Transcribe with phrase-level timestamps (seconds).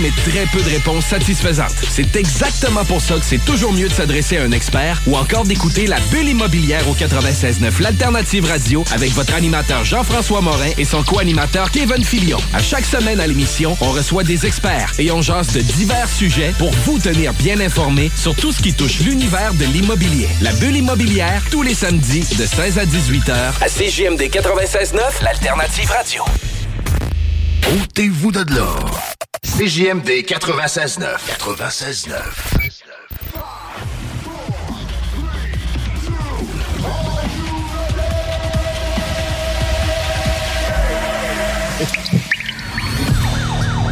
[0.00, 1.74] Mais très peu de réponses satisfaisantes.
[1.88, 5.44] C'est exactement pour ça que c'est toujours mieux de s'adresser à un expert ou encore
[5.44, 11.02] d'écouter la bulle immobilière au 96.9 l'alternative radio avec votre animateur Jean-François Morin et son
[11.02, 12.38] co-animateur Kevin Filion.
[12.52, 16.52] À chaque semaine à l'émission, on reçoit des experts et on jase de divers sujets
[16.58, 20.28] pour vous tenir bien informé sur tout ce qui touche l'univers de l'immobilier.
[20.42, 25.90] La bulle immobilière, tous les samedis de 16 à 18 heures à CJMD 96.9 l'alternative
[25.90, 26.24] radio.
[27.82, 29.16] Ôtez-vous de l'or.
[29.42, 31.38] CJMD 96.9.
[31.38, 32.85] 96.9.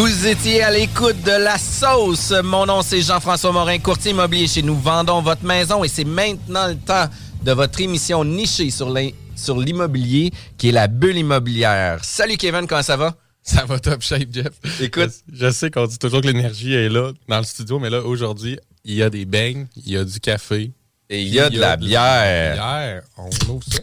[0.00, 2.32] Vous étiez à l'écoute de la sauce.
[2.42, 4.74] Mon nom, c'est Jean-François Morin, courtier immobilier chez nous.
[4.74, 7.04] Vendons votre maison et c'est maintenant le temps
[7.44, 12.02] de votre émission nichée sur l'im- sur l'immobilier qui est la bulle immobilière.
[12.02, 13.14] Salut Kevin, comment ça va?
[13.42, 14.48] Ça va top shape, Jeff.
[14.80, 15.10] Écoute.
[15.30, 18.00] Je, je sais qu'on dit toujours que l'énergie est là dans le studio, mais là,
[18.02, 20.72] aujourd'hui, il y a des beignes, il y a du café.
[21.10, 22.54] Et il y a de la bière.
[22.54, 23.02] bière.
[23.18, 23.80] On ouvre ça.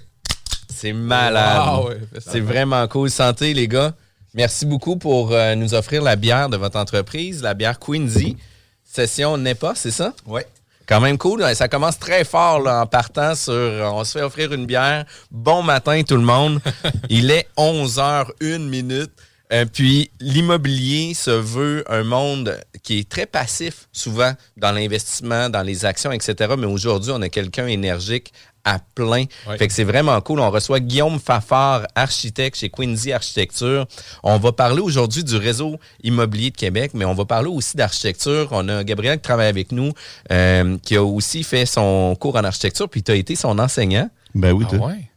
[0.76, 1.76] C'est malade.
[1.76, 2.32] Wow, ouais, fais ça.
[2.32, 3.12] c'est vraiment cool.
[3.12, 3.94] Santé, les gars.
[4.38, 8.38] Merci beaucoup pour euh, nous offrir la bière de votre entreprise, la bière Quincy.
[8.84, 10.14] Session n'est pas, c'est ça?
[10.28, 10.42] Oui.
[10.88, 11.44] Quand même cool.
[11.44, 11.56] hein.
[11.56, 13.52] Ça commence très fort là, en partant sur.
[13.52, 15.06] On se fait offrir une bière.
[15.32, 16.62] Bon matin, tout le monde.
[17.10, 19.12] Il est 11h01 minute.
[19.54, 25.62] Euh, puis l'immobilier se veut un monde qui est très passif, souvent dans l'investissement, dans
[25.62, 26.54] les actions, etc.
[26.58, 28.34] Mais aujourd'hui, on a quelqu'un énergique
[28.66, 29.24] à plein.
[29.48, 29.58] Ouais.
[29.58, 30.42] Fait que c'est vraiment cool.
[30.42, 33.88] On reçoit Guillaume Fafard, architecte chez Quincy Architecture.
[34.24, 38.50] On va parler aujourd'hui du réseau immobilier de Québec, mais on va parler aussi d'architecture.
[38.52, 39.94] On a Gabriel qui travaille avec nous,
[40.34, 44.10] euh, qui a aussi fait son cours en architecture, puis tu as été son enseignant.
[44.36, 45.10] Ben oui, Ah ouais?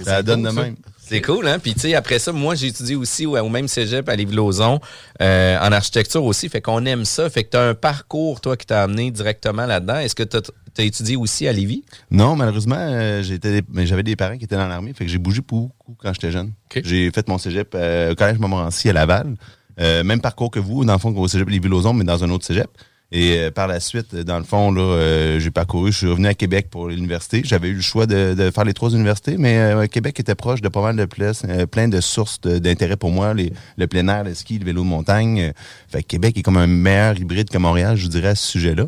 [0.00, 0.64] Ça donne de ça.
[1.06, 1.58] C'est cool, hein?
[1.58, 4.80] Puis, tu sais, après ça, moi, j'ai étudié aussi au, au même cégep à Lévis-Lauzon,
[5.20, 6.48] euh, en architecture aussi.
[6.48, 7.28] Fait qu'on aime ça.
[7.28, 9.98] Fait que tu as un parcours, toi, qui t'a amené directement là-dedans.
[9.98, 11.84] Est-ce que tu as, étudié aussi à Lévis?
[12.10, 15.18] Non, malheureusement, euh, j'étais, mais j'avais des parents qui étaient dans l'armée, fait que j'ai
[15.18, 16.52] bougé beaucoup quand j'étais jeune.
[16.74, 19.36] J'ai fait mon cégep euh, au collège Montmorency à Laval.
[19.80, 22.46] Euh, même parcours que vous, dans le fond, au cégep Lévis-Lauzon, mais dans un autre
[22.46, 22.70] cégep.
[23.12, 26.26] Et euh, par la suite, dans le fond, là, euh, j'ai parcouru, je suis revenu
[26.26, 27.42] à Québec pour l'université.
[27.44, 30.62] J'avais eu le choix de, de faire les trois universités, mais euh, Québec était proche
[30.62, 34.08] de pas mal de places, euh, plein de sources d'intérêt pour moi, les, le plein
[34.08, 35.40] air, le ski, le vélo de montagne.
[35.40, 35.52] Euh,
[35.88, 38.86] Fait que Québec est comme un meilleur hybride que Montréal, je dirais, à ce sujet-là.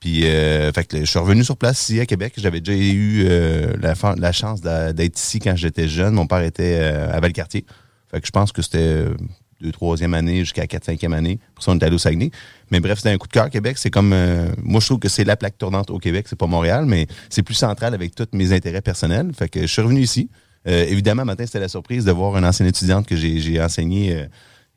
[0.00, 2.34] Puis, euh, fait que je suis revenu sur place ici à Québec.
[2.36, 6.14] J'avais déjà eu euh, la, la chance d'être ici quand j'étais jeune.
[6.14, 7.66] Mon père était euh, à Valcartier.
[8.10, 9.14] Fait que je pense que c'était euh,
[9.60, 11.38] deux, troisième année jusqu'à quatre, cinquième année.
[11.54, 12.30] Pour ça, on est allé Saguenay.
[12.70, 13.50] Mais bref, c'était un coup de cœur.
[13.50, 14.12] Québec, c'est comme...
[14.12, 16.26] euh, moi, je trouve que c'est la plaque tournante au Québec.
[16.28, 19.32] C'est pas Montréal, mais c'est plus central avec tous mes intérêts personnels.
[19.36, 20.28] Fait que je suis revenu ici.
[20.66, 24.14] Euh, évidemment, matin, c'était la surprise de voir une ancienne étudiante que j'ai enseignée.
[24.14, 24.26] euh,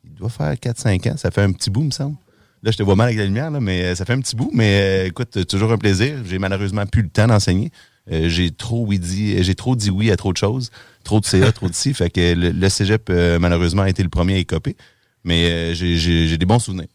[0.04, 1.18] il doit faire 4-5 ans.
[1.18, 2.16] Ça fait un petit bout, me semble.
[2.64, 4.52] Là, je te vois mal avec la lumière, mais euh, ça fait un petit bout.
[4.54, 6.18] Mais euh, écoute, toujours un plaisir.
[6.26, 7.72] J'ai malheureusement plus le temps d'enseigner.
[8.10, 10.70] J'ai trop oui dit, j'ai trop dit oui à trop de choses,
[11.04, 11.94] trop de CA, trop de ci.
[11.94, 14.76] Fait que le, le cégep, euh, malheureusement, a été le premier à écoper.
[15.24, 16.88] Mais euh, j'ai- des bons souvenirs.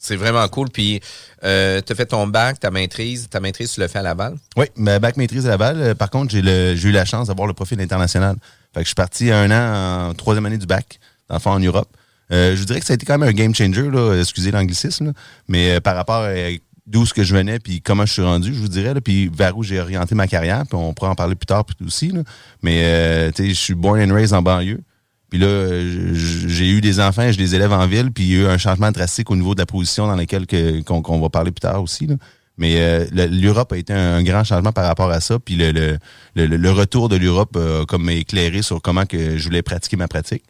[0.00, 0.68] C'est vraiment cool.
[0.70, 1.00] Puis,
[1.44, 3.28] euh, tu as fait ton bac, ta maîtrise.
[3.28, 4.36] Ta maîtrise, tu l'as fait à Laval?
[4.56, 5.94] Oui, ma bac maîtrise à Laval.
[5.96, 6.38] Par contre, j'ai
[6.88, 8.36] eu la chance d'avoir le profil international.
[8.74, 11.50] Fait que je suis parti un an en troisième année du bac, dans le fond,
[11.50, 11.88] en Europe.
[12.30, 14.50] Euh, je vous dirais que ça a été quand même un game changer, là, excusez
[14.50, 15.14] l'anglicisme,
[15.48, 16.34] mais euh, par rapport à
[16.88, 19.28] d'où ce que je venais, puis comment je suis rendu, je vous dirais, là, puis
[19.32, 22.08] vers où j'ai orienté ma carrière, puis on pourra en parler plus tard aussi.
[22.08, 22.22] Là.
[22.62, 24.80] Mais euh, tu sais, je suis born and raised en banlieue.
[25.30, 28.36] Puis là, euh, j'ai eu des enfants, je les élève en ville, puis il y
[28.36, 31.28] a eu un changement drastique au niveau de la position dans laquelle que- qu'on va
[31.28, 32.06] parler plus tard aussi.
[32.06, 32.14] Là.
[32.56, 35.38] Mais euh, le- l'Europe a été un, grand changement par rapport à ça.
[35.38, 35.70] Puis le,
[36.34, 40.08] le, le, retour de l'Europe a comme éclairé sur comment que je voulais pratiquer ma
[40.08, 40.44] pratique.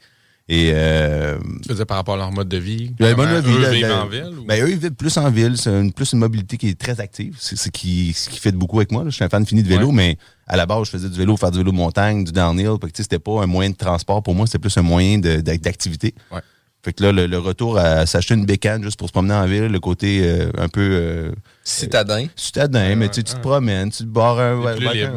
[0.51, 2.95] Et euh, Tu faisais par rapport à leur mode de vie?
[2.99, 4.35] mode de vie, eux la- vivent en ville?
[4.41, 5.59] ou- Ben, eux, ils vivent plus en ville.
[5.59, 7.37] C'est une, plus une mobilité qui est très active.
[7.39, 9.05] C'est ce qui, ce qui fait beaucoup avec moi.
[9.05, 9.11] là.
[9.11, 9.93] Je suis un fan fini de vélo, Ouais.
[9.95, 12.71] mais à la base, je faisais du vélo, faire du vélo de montagne, du downhill.
[12.95, 16.15] C'était pas un moyen de transport pour moi, c'était plus un moyen de- d'activité.
[16.33, 16.41] Ouais.
[16.85, 19.47] Fait que là, le, le retour à s'acheter une bécane juste pour se promener en
[19.47, 21.33] ville, le côté euh, un peu euh,
[21.65, 22.27] Citadin.
[22.37, 24.75] citadin, mais tu, sais, tu te promènes, tu te barres un, ouais,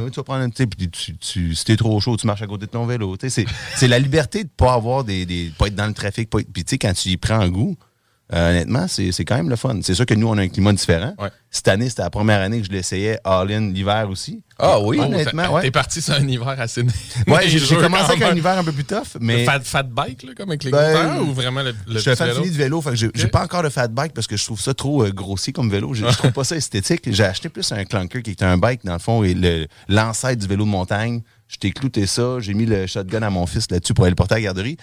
[0.09, 2.41] tu vas prendre un, tu sais, puis tu, tu, si t'es trop chaud, tu marches
[2.41, 3.15] à côté de ton vélo.
[3.15, 5.93] Tu sais, C'est c'est la liberté de pas avoir des, des pas être dans le
[5.93, 7.77] trafic, pas être- puis tu sais, quand tu y prends un goût,
[8.33, 9.79] euh, honnêtement, c'est c'est quand même le fun.
[9.81, 11.13] C'est sûr que nous, on a un climat différent.
[11.19, 11.29] Ouais.
[11.49, 14.41] Cette année, c'était la première année que je l'essayais all-in l'hiver aussi.
[14.57, 14.97] Ah oui?
[14.99, 15.63] Oh, honnêtement, ouais.
[15.63, 16.81] T'es parti sur un hiver assez
[17.27, 20.31] Ouais, j'ai commencé avec un hiver un peu plus tough, mais Fat, fat bike, là,
[20.37, 22.41] comme avec les Ben, ou vraiment le, le je suis fan vélo?
[22.41, 24.45] fini de vélo, fait que j'ai j'ai pas encore de fat bike parce que je
[24.45, 25.93] trouve ça trop euh, grossier comme vélo.
[25.93, 27.01] Je je trouve pas ça esthétique.
[27.11, 30.39] J'ai acheté plus un clunker qui est un bike dans le fond et le- l'ancêtre
[30.41, 31.21] du vélo de montagne.
[31.49, 34.15] Je t'ai clouté ça, j'ai mis le shotgun à mon fils là-dessus pour aller le
[34.15, 34.77] porter à la garderie.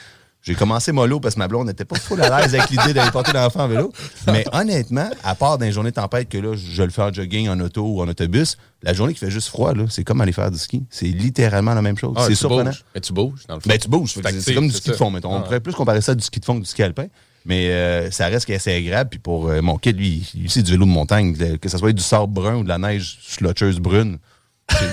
[0.48, 3.10] J'ai commencé mollo parce que ma blonde n'était pas full à l'aise avec l'idée d'aller
[3.10, 3.92] porter l'enfant en vélo.
[4.28, 7.12] Mais honnêtement, à part dans les journées de tempête que là, je le fais en
[7.12, 10.22] jogging, en auto ou en autobus, la journée qui fait juste froid, là, c'est comme
[10.22, 10.84] aller faire du ski.
[10.88, 12.14] C'est littéralement la même chose.
[12.16, 12.70] Ah, c'est surprenant.
[12.70, 12.84] bouges.
[12.94, 13.68] Mais tu bouges, dans le fond.
[13.68, 14.14] Ben, tu bouges.
[14.40, 15.32] C'est comme du ski de fond, mettons.
[15.34, 15.40] On Ah.
[15.42, 17.08] pourrait plus comparer ça à du ski de fond que du ski alpin.
[17.44, 19.10] Mais euh, ça reste assez agréable.
[19.10, 21.36] Puis pour euh, mon kid, lui, il- c'est du vélo de montagne.
[21.60, 24.18] Que ce soit du sable brun ou de la neige slotcheuse brune.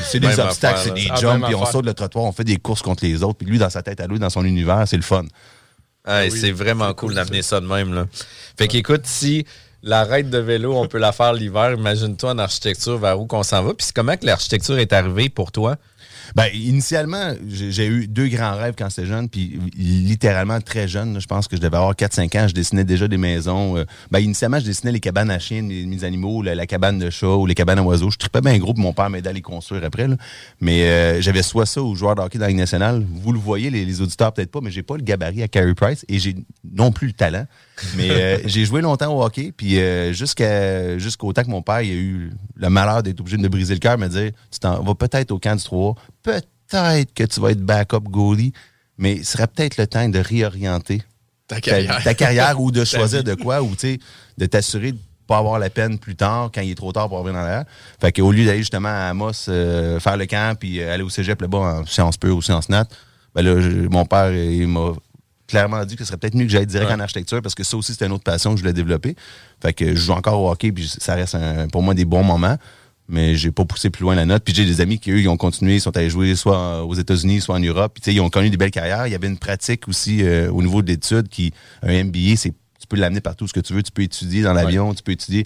[0.03, 2.57] C'est- des obstacles, c'est des Ah, jumps, puis on saute le trottoir, on fait des
[2.57, 3.37] courses contre les autres.
[3.39, 5.25] Puis lui, dans sa tête à lui, dans son univers, c'est le fun.
[6.07, 7.93] Ouais, c'est vraiment cool d'amener ça de même.
[7.93, 8.05] Là.
[8.57, 9.45] Fait qu'écoute, si
[9.83, 13.43] la raide de vélo, on peut la faire l'hiver, imagine-toi en architecture vers où qu'on
[13.43, 13.73] s'en va.
[13.73, 15.75] Puis comment que l'architecture est arrivée pour toi?
[16.35, 21.19] Ben, initialement, j'ai eu deux grands rêves quand j'étais jeune, puis littéralement très jeune.
[21.19, 22.47] je pense que je devais avoir 4-5 ans.
[22.47, 23.77] Je dessinais déjà des maisons.
[23.77, 27.09] euh, ben, initialement, je dessinais les cabanes à chiens de mes, animaux, la, cabane de
[27.09, 28.09] chat ou les cabanes à oiseaux.
[28.09, 30.07] Je tripais bien gros, puis mon père m'aidait à les construire après.
[30.61, 33.03] Mais euh, j'avais soit ça ou joueur de hockey dans la Ligue nationale.
[33.09, 35.73] Vous le voyez, les, les auditeurs peut-être pas, mais j'ai pas le gabarit à Carey
[35.73, 36.35] Price et j'ai
[36.73, 37.45] non plus le talent.
[37.97, 41.81] Mais euh, j'ai joué longtemps au hockey, puis euh, jusqu'à jusqu'au temps que mon père
[41.81, 44.59] il a eu le malheur d'être obligé de me briser le cœur, me dire Tu
[44.59, 48.53] t'en vas peut-être au camp du 3, peut-être que tu vas être backup goalie,
[48.97, 51.01] mais il serait peut-être le temps de réorienter
[51.47, 52.01] Ta carrière.
[52.03, 53.99] ta carrière ou de choisir de quoi, ou tu sais,
[54.37, 57.17] de t'assurer de pas avoir la peine plus tard, quand il est trop tard pour
[57.19, 57.65] revenir dans l'air.
[57.99, 61.41] Fait qu'au lieu d'aller justement à Amos euh, faire le camp, puis aller au cégep
[61.41, 62.85] là-bas en sciences pures ou sciences nat,
[63.33, 64.91] ben là, je- mon père, il m'a
[65.47, 66.95] clairement dit que ce serait peut-être mieux que j'aille direct Ouais.
[66.95, 69.15] en architecture parce que ça aussi, c'était une autre passion que je voulais développer.
[69.61, 72.23] Fait que je joue encore au hockey, puis ça reste un- pour moi des bons
[72.23, 72.57] moments.
[73.07, 74.43] Mais j'ai pas poussé plus loin la note.
[74.43, 76.95] Puis j'ai des amis qui, eux, ils ont continué, ils sont allés jouer soit aux
[76.95, 77.91] États-Unis, soit en Europe.
[77.93, 79.05] Puis tu sais, ils ont connu des belles carrières.
[79.05, 81.53] Il y avait une pratique aussi euh, au niveau de l'étude qui,
[81.83, 82.49] un MBA, c'est
[82.79, 83.83] tu peux l'amener partout ce que tu veux.
[83.83, 85.45] Tu peux étudier dans l'avion, tu peux étudier,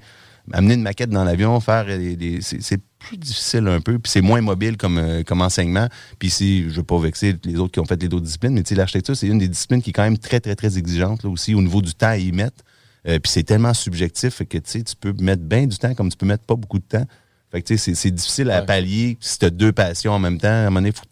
[0.53, 4.21] amener une maquette dans l'avion, faire des, des- c'est plus difficile un peu, puis c'est
[4.21, 5.87] moins mobile comme, euh, comme enseignement.
[6.19, 8.63] Puis si je veux pas vexer les autres qui ont fait les autres disciplines, mais
[8.63, 11.23] tu sais, l'architecture, c'est une des disciplines qui est quand même très, très, très exigeante
[11.23, 12.63] là, aussi au niveau du temps à y mettre.
[13.07, 16.25] Euh, puis c'est tellement subjectif que tu peux mettre bien du temps comme tu peux
[16.25, 17.05] mettre pas beaucoup de temps.
[17.51, 18.65] Fait que tu sais, c'est, difficile à Ouais.
[18.65, 20.47] pallier si tu as deux passions en même temps.
[20.47, 21.05] À un moment donné, faut,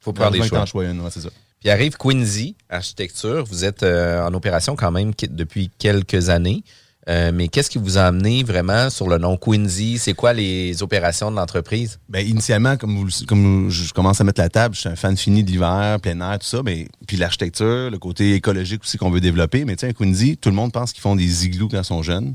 [0.00, 0.66] faut prendre des choix.
[0.66, 1.30] choisis une, ouais, c'est ça.
[1.60, 3.44] Puis arrive Quincy, architecture.
[3.44, 6.62] Vous êtes euh, en opération quand même depuis quelques années.
[7.08, 9.96] Euh, mais qu'est-ce qui vous a amené vraiment sur le nom Quincy?
[9.98, 11.98] C'est quoi les opérations de l'entreprise?
[12.08, 13.08] Ben, initialement, comme,
[13.70, 16.38] je commence à mettre la table, je suis un fan fini de l'hiver, plein air,
[16.38, 19.64] tout ça, mais puis l'architecture, le côté écologique aussi qu'on veut développer.
[19.64, 22.02] Mais sais, un Quincy, tout le monde pense qu'ils font des igloos quand ils sont
[22.02, 22.34] jeunes.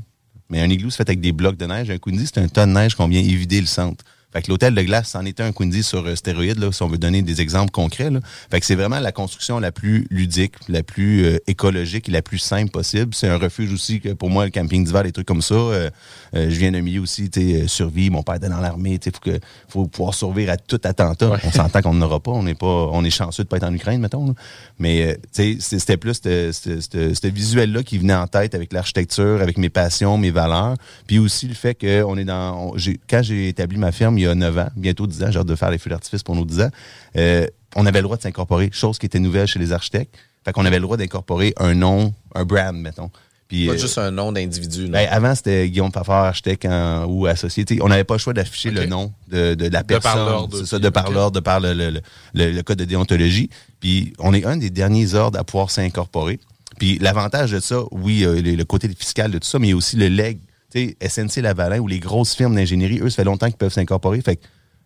[0.50, 1.90] Mais un igloo, c'est fait avec des blocs de neige.
[1.90, 4.04] Un Quincy, c'est un tas de neige qu'on vient évider le centre.
[4.34, 6.88] Fait que l'hôtel de glace, c'en était un Quincy sur euh, stéroïde, là, si on
[6.88, 8.10] veut donner des exemples concrets.
[8.10, 8.20] Là.
[8.50, 12.20] Fait que c'est vraiment la construction la plus ludique, la plus euh, écologique et la
[12.20, 13.14] plus simple possible.
[13.14, 15.54] C'est un refuge aussi que pour moi, le camping d'hiver, des trucs comme ça.
[15.54, 15.90] euh,
[16.34, 18.10] je viens d'un milieu aussi, tu sais, survie.
[18.10, 18.98] Mon père était dans l'armée.
[18.98, 19.38] Tu sais, faut que
[19.68, 21.38] faut pouvoir survivre à tout attentat.
[21.44, 22.32] On s'entend qu'on n'aura pas.
[22.32, 24.26] On n'est pas, on est chanceux de pas être en Ukraine, mettons.
[24.26, 24.34] là.
[24.80, 30.18] Mais c'était plus ce ce visuel-là qui venait en tête avec l'architecture, avec mes passions,
[30.18, 30.74] mes valeurs.
[31.06, 32.72] Puis aussi le fait que on est dans.
[32.72, 32.76] on-
[33.08, 35.54] quand j'ai établi ma firme y a 9 ans, bientôt 10 ans, j'ai hâte de
[35.56, 36.70] faire les feux d'artifice pour nos 10 ans,
[37.16, 40.14] euh, on avait le droit de s'incorporer, chose qui était nouvelle chez les architectes.
[40.44, 43.10] Fait qu'on avait le droit d'incorporer un nom, un brand, mettons.
[43.48, 44.88] Puis, Pas euh, juste un nom d'individu.
[44.88, 47.64] ben, avant, c'était Guillaume Fafard, architecte en- ou associé.
[47.64, 50.26] T'sais, on n'avait pas le choix d'afficher le nom de, de la De par personne.
[50.26, 52.00] l'ordre C'est ça, de par l'ordre, de par le, le,
[52.34, 53.50] le, le code de déontologie.
[53.80, 56.40] Puis on est un des derniers ordres à pouvoir s'incorporer.
[56.78, 59.96] Puis l'avantage de ça, oui, euh, le, le côté fiscal de tout ça, mais aussi
[59.96, 60.38] le leg.
[60.74, 64.20] SNC Lavalin ou les grosses firmes d'ingénierie, eux, ça fait longtemps qu'ils peuvent s'incorporer.
[64.20, 64.42] Fait que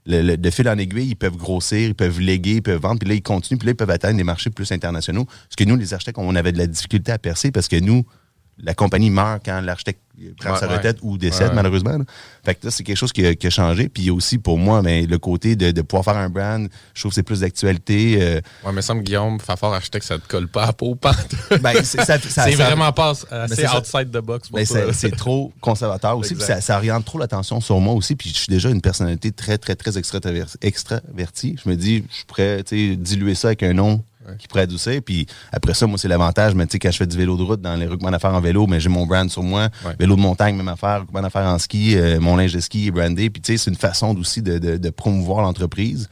[0.06, 3.14] de fil en aiguille, ils peuvent grossir, ils peuvent léguer, ils peuvent vendre, puis là,
[3.14, 5.24] ils continuent, puis là, ils peuvent atteindre des marchés plus internationaux.
[5.24, 8.04] Parce que nous, les architectes, on avait de la difficulté à percer parce que nous,
[8.62, 10.00] la compagnie meurt quand l'architecte
[10.40, 10.74] prend Ouais, sa ouais.
[10.74, 11.54] retraite ou décède, Ouais.
[11.54, 11.96] malheureusement.
[11.96, 12.04] là.
[12.44, 13.88] Fait que c'est quelque chose qui a, qui a changé.
[13.88, 17.12] Puis aussi, pour moi, ben, le côté de, de pouvoir faire un brand, je trouve
[17.12, 18.16] que c'est plus d'actualité.
[18.20, 21.14] euh, Ouais, mais ça me Guillaume, Fafard architecte, ça te colle pas à peau pente.
[21.62, 23.78] ben, c'est vraiment pas assez ça.
[23.78, 24.92] outside the box pour Ben, toi.
[24.92, 28.34] c'est trop conservateur aussi, puis ça, ça oriente trop l'attention sur moi aussi, puis je
[28.38, 31.56] suis déjà une personnalité très, très, très extraver- extravertie.
[31.64, 34.02] Je me dis, je pourrais diluer ça avec un nom
[34.38, 37.06] qui pourrait adoucir, puis après ça, moi, c'est l'avantage, mais tu sais, quand je fais
[37.06, 39.42] du vélo de route dans les regroupements d'affaires en vélo, mais j'ai mon brand sur
[39.42, 39.92] moi, Ouais.
[39.98, 42.90] vélo de montagne, même affaire, regroupement d'affaires en ski, euh, mon linge de ski est
[42.90, 46.08] brandé, puis tu sais, c'est une façon aussi de, de, de promouvoir l'entreprise.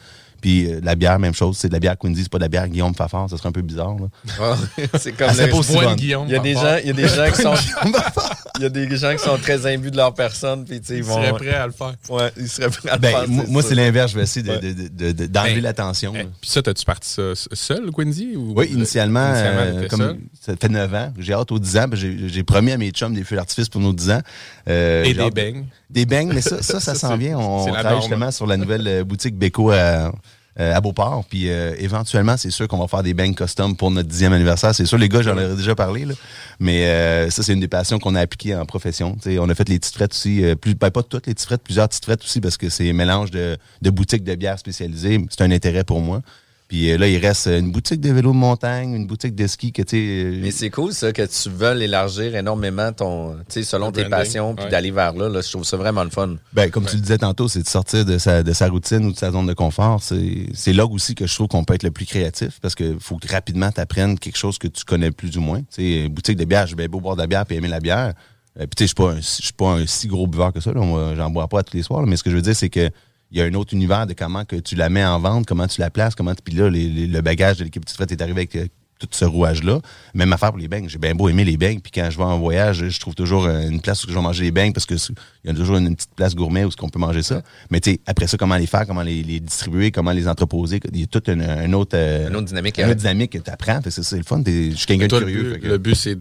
[0.46, 2.48] Puis euh, la bière, même chose, c'est de la bière Quincy, c'est pas de la
[2.48, 3.96] bière Guillaume Fafard, ça serait un peu bizarre.
[3.98, 4.06] Là.
[4.40, 4.54] Ah,
[5.00, 5.96] c'est comme Ah, c'est le- de bonne.
[5.96, 7.54] Guillaume Il y a des gens, il y a des gens qui sont,
[8.58, 10.92] il y a des gens qui sont très imbus de leur personne, puis tu sais,
[10.94, 11.94] ils Il vont, serait prêt à le faire.
[12.10, 14.22] ouais, ils seraient prêts à le Ben, faire, moi, c'est moi, c'est l'inverse, je vais
[14.22, 14.60] essayer de- Ouais.
[14.60, 16.12] de- de- de- de- d'enlever Ben, l'attention.
[16.14, 16.22] Eh.
[16.40, 17.22] Puis ça, t'as-tu parti ça
[17.52, 18.34] seul, Quincy?
[18.36, 20.18] Ou Oui, initialement, Initialement, euh, t'étais comme seul?
[20.40, 21.12] ça fait 9 ans.
[21.18, 21.86] J'ai hâte aux 10 ans.
[21.92, 24.20] J'ai promis à mes chums des feux d'artifice pour nos 10 ans.
[24.68, 25.64] Euh, Et des beignes.
[25.90, 27.36] Des beignes, mais ça, ça, ça Ça, s'en vient.
[27.38, 30.12] On travaille justement sur la nouvelle euh, boutique Beko à,
[30.58, 31.24] euh, à Beauport.
[31.28, 34.74] Puis euh, éventuellement, c'est sûr qu'on va faire des beignes custom pour notre 10e anniversaire.
[34.74, 36.04] C'est sûr, les gars, j'en ai déjà parlé.
[36.04, 36.14] Là.
[36.60, 39.16] Mais euh, ça, c'est une des passions qu'on a appliquées en profession.
[39.26, 40.44] On a fait les petites frettes aussi.
[40.44, 42.88] euh, plus, ben, pas toutes les petites frettes, plusieurs petites frettes aussi parce que c'est
[42.88, 45.24] un mélange de, de boutiques de bières spécialisées.
[45.30, 46.22] C'est un intérêt pour moi.
[46.68, 49.72] Puis euh, là, il reste une boutique de vélo de montagne, une boutique de ski
[49.72, 49.96] que tu sais.
[50.36, 53.92] euh, Mais c'est cool, ça, que tu veuilles élargir énormément ton, tu sais, selon Le
[53.92, 54.70] tes branding, passions, puis ouais.
[54.72, 55.40] d'aller vers là, là.
[55.42, 56.36] Je trouve ça vraiment le fun.
[56.52, 59.12] Ben, comme tu le disais tantôt, c'est de sortir de sa, de sa routine ou
[59.12, 60.02] de sa zone de confort.
[60.02, 62.96] C'est c'est là aussi que je trouve qu'on peut être le plus créatif parce que
[62.98, 65.60] faut que rapidement tu apprennes quelque chose que tu connais plus ou moins.
[65.60, 67.78] Tu sais, boutique de bière, j'ai bien beau boire de la bière puis aimer la
[67.80, 68.12] bière.
[68.58, 70.52] Euh, puis tu sais, je suis pas un- je suis pas un si gros buveur
[70.52, 70.72] que ça.
[70.74, 72.00] J'en bois pas tous les soirs.
[72.00, 72.06] là.
[72.08, 72.90] mais ce que je veux dire, c'est que
[73.30, 75.66] il y a un autre univers de comment que tu la mets en vente, comment
[75.66, 76.42] tu la places, comment tu.
[76.42, 78.66] Puis là, les- les- le bagage de l'équipe Petite Frette est arrivé avec euh,
[78.98, 79.80] tout ce rouage-là.
[80.14, 80.88] Même affaire pour les beignes.
[80.88, 81.80] J'ai bien beau aimer les beignes.
[81.80, 84.22] Puis quand je vais en voyage, je trouve toujours euh, une place où je vais
[84.22, 85.12] manger les beignes parce que c'est-
[85.44, 87.42] il y a toujours une, une petite place gourmet où on peut manger ça.
[87.70, 90.80] Mais tu sais, après ça, comment les faire, comment les, les distribuer, comment les entreposer.
[90.94, 93.50] Il y a toute une, autre, euh, Une autre dynamique, Une autre dynamique que tu
[93.50, 93.80] apprends.
[93.86, 94.42] C'est le fun.
[94.46, 95.52] Je suis quelqu'un de Toi, le curieux.
[95.58, 96.16] but, le but, c'est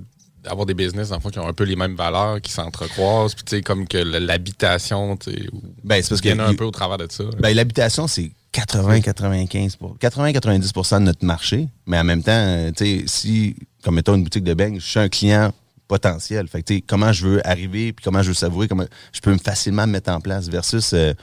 [0.45, 3.35] d'avoir des business, dans le fond, qui ont un peu les mêmes valeurs, qui s'entrecroisent,
[3.35, 6.45] puis tu sais, comme que l'habitation, tu sais, ou- Ben, c'est parce y en a
[6.45, 7.23] un peu au travers de ça.
[7.39, 11.67] Ben, l'habitation, c'est 80-95 pour 80-90% de notre marché.
[11.87, 14.85] Mais en même temps, euh, tu sais, si, comme mettons une boutique de beignes, je
[14.85, 15.51] suis un client
[15.87, 16.47] potentiel.
[16.47, 19.37] Fait que, comment je veux arriver, puis comment je veux savourer, comment je peux me
[19.37, 21.13] facilement me mettre en place versus euh,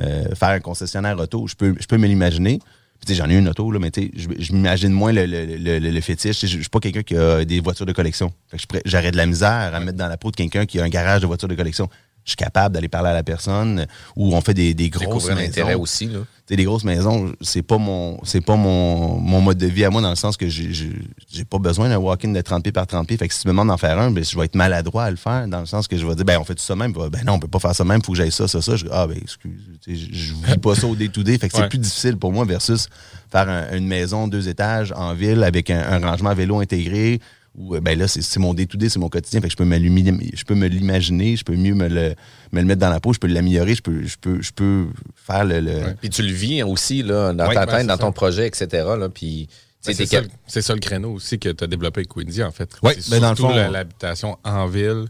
[0.00, 1.46] euh, faire un concessionnaire auto.
[1.48, 2.60] Je peux, je peux me l'imaginer.
[3.08, 6.40] J'en ai une auto, là, mais je, m'imagine moins le, le, le, le- fétiche.
[6.42, 8.32] Je, suis pas quelqu'un qui a des voitures de collection.
[8.84, 10.88] J'aurais de la misère à me mettre dans la peau de quelqu'un qui a un
[10.88, 11.88] garage de voitures de collection.
[12.24, 13.86] Je suis capable d'aller parler à la personne
[14.16, 15.80] ou on fait des, des grosses maisons.
[15.80, 16.20] aussi, là.
[16.50, 20.02] Les grosses maisons, c'est pas mon c'est pas mon, mon mode de vie à moi
[20.02, 23.16] dans le sens que j'ai pas besoin d'un walk-in de 30 pieds par 30 pieds.
[23.16, 25.10] Fait que si tu me demandes d'en faire un, ben, je vais être maladroit à
[25.10, 26.92] le faire dans le sens que je vais dire ben on fait tout ça même.
[26.92, 28.76] Ben non, on peut pas faire ça même, faut que j'aille ça, ça, ça.
[28.76, 29.50] Je, ah ben excuse,
[29.86, 29.94] je,
[30.34, 31.38] vis pas ça au day-to-day.
[31.38, 32.88] Fait que c'est plus difficile pour moi versus
[33.30, 37.18] faire un- une maison deux étages en ville avec un, un rangement à vélo intégré.
[37.54, 39.40] Ou ben là, c'est mon day-to-day, c'est mon quotidien.
[39.42, 42.14] Fait que je peux me je peux me l'imaginer, je peux mieux me le,
[42.52, 44.86] me le mettre dans la peau, je peux l'améliorer, je peux, je peux, je peux
[45.14, 45.60] faire le.
[45.60, 48.00] le- Puis tu le vis aussi, là, dans Ouais, ta ben, tête, dans ça.
[48.00, 48.66] ton projet, etc.,
[48.98, 49.08] là.
[49.10, 49.48] Puis,
[49.84, 52.42] Ben, c'est ça, cap- c'est ça le créneau aussi que tu as développé avec Quincy,
[52.42, 52.70] en fait.
[52.82, 55.04] Ouais, c'est ben, dans le l'habitation en ville,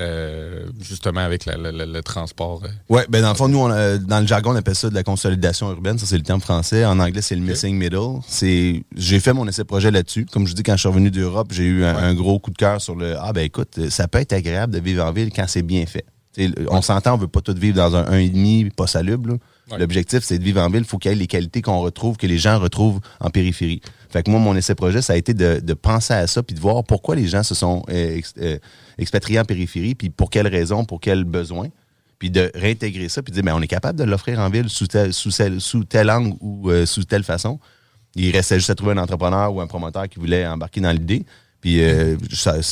[0.00, 2.62] euh, justement avec la- la- la- le transport.
[2.64, 2.68] euh.
[2.94, 4.94] Ouais, ben dans le fond, nous, on a- dans le jargon, on appelle ça de
[4.94, 5.98] la consolidation urbaine.
[5.98, 6.84] Ça, c'est le terme français.
[6.84, 8.20] En anglais, c'est le missing middle.
[8.26, 10.26] C'est, j'ai fait mon essai projet là-dessus.
[10.32, 12.56] Comme je dis, quand je suis revenu d'Europe, j'ai eu un, un gros coup de
[12.56, 15.44] cœur sur le, ah ben écoute, ça peut être agréable de vivre en ville quand
[15.48, 16.04] c'est bien fait.
[16.32, 19.30] T'sais, on s'entend, on veut pas tout vivre dans un 1,5 pas salubre.
[19.30, 19.34] là.
[19.76, 20.80] L'objectif, c'est de vivre en ville.
[20.80, 23.82] Il faut qu'il y ait les qualités qu'on retrouve, que les gens retrouvent en périphérie.
[24.08, 26.54] Fait que moi, mon essai projet, ça a été de, de penser à ça puis
[26.54, 28.58] de voir pourquoi les gens se sont euh, euh,
[28.96, 31.68] expatriés en périphérie, puis pour quelles raisons, pour quels besoins
[32.18, 34.68] puis de réintégrer ça, puis de dire, ben, on est capable de l'offrir en ville
[34.68, 37.60] sous tel, sous tel, sous tel angle ou euh, sous telle façon.
[38.16, 41.24] Il restait juste à trouver un entrepreneur ou un promoteur qui voulait embarquer dans l'idée.
[41.60, 42.16] Puis euh,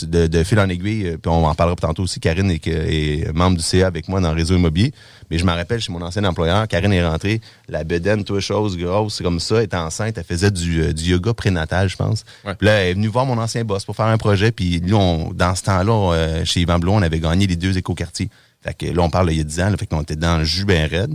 [0.02, 3.32] de, de fil en aiguille, euh, puis on en parlera tantôt aussi, Karine est, est
[3.34, 4.92] membre du CA avec moi dans le réseau immobilier.
[5.28, 8.76] Mais je me rappelle chez mon ancien employeur, Karine est rentrée, la bedaine, toute chose
[8.78, 12.24] grosse, comme ça, elle était enceinte, elle faisait du, euh, du yoga prénatal, je pense.
[12.44, 12.54] Ouais.
[12.54, 14.52] Puis là, elle est venue voir mon ancien boss pour faire un projet.
[14.52, 17.76] Puis lui, on, dans ce temps-là, euh, chez Yvan Blond, on avait gagné les deux
[17.76, 18.30] écoquartiers.
[18.62, 20.38] Fait que là, on parle il y a 10 ans, là, fait qu'on était dans
[20.38, 21.14] le jus bien raide.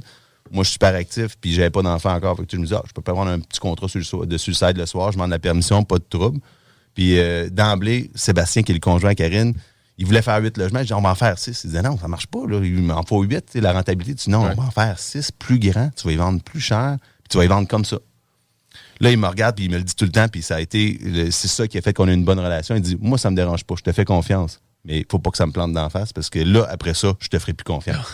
[0.52, 2.36] Moi, je suis super actif, puis j'avais pas d'enfant encore.
[2.36, 4.04] Fait que je me disais, ah, je peux pas prendre un petit contrat sur le,
[4.04, 6.40] so- de suicide le soir, je demande la permission, pas de trouble.
[6.94, 9.54] Puis euh, d'emblée, Sébastien, qui est le conjoint à Karine,
[9.98, 10.80] il voulait faire huit logements.
[10.80, 11.64] Je dis, on va en faire six.
[11.64, 12.40] Il disait, non, ça marche pas.
[12.48, 12.60] Là.
[12.64, 13.46] Il m'en faut huit.
[13.56, 14.54] La rentabilité, tu dis, non, Ouais.
[14.58, 15.92] on va en faire six plus grands.
[15.96, 17.98] Tu vas y vendre plus cher, puis tu vas y vendre comme ça.
[19.00, 20.60] Là, il me regarde, puis il me le dit tout le temps, puis ça a
[20.60, 21.00] été,
[21.32, 22.76] c'est ça qui a fait qu'on a une bonne relation.
[22.76, 24.60] Il dit, moi, ça me dérange pas, je te fais confiance.
[24.86, 27.14] Mais il faut pas que ça me plante d'en face, parce que là, après ça,
[27.20, 28.06] je te ferai plus confiance.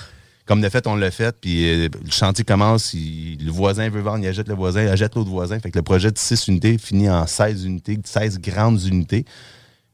[0.48, 4.01] Comme de fait, on l'a fait, puis euh, le chantier commence, il- le voisin veut
[4.01, 5.60] vendre, il achète le voisin, il achète l'autre voisin.
[5.60, 9.25] Fait que le projet de 6 unités finit en 16 unités, 16 grandes unités.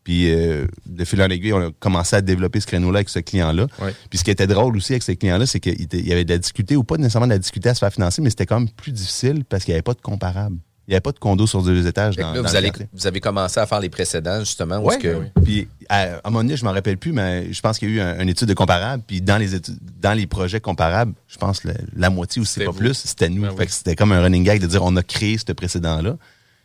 [0.03, 3.19] Puis euh, de fil en aiguille, on a commencé à développer ce créneau-là avec ce
[3.19, 3.67] client-là.
[3.81, 3.95] Ouais.
[4.09, 5.75] Puis ce qui était drôle aussi avec ce client-là, c'est qu'il
[6.07, 8.21] y avait de la difficulté, ou pas nécessairement de la difficulté à se faire financer,
[8.21, 10.57] mais c'était quand même plus difficile parce qu'il n'y avait pas de comparable.
[10.87, 12.71] Il n'y avait pas de condo sur deux étages dans, là, dans vous, le allez,
[12.93, 14.79] vous avez commencé à faire les précédents, justement.
[14.79, 15.25] Ouais, que, oui.
[15.43, 17.93] Puis à, à un moment donné, je m'en rappelle plus, mais je pense qu'il y
[17.93, 19.01] a eu un- une étude de comparable.
[19.07, 22.65] Puis dans les études, dans les projets comparables, je pense que la, moitié ou c'est
[22.65, 22.77] pas vous.
[22.79, 23.43] plus, c'était nous.
[23.43, 23.65] Ben fait oui.
[23.67, 26.17] que c'était comme un running gag de dire on a créé ce précédent-là.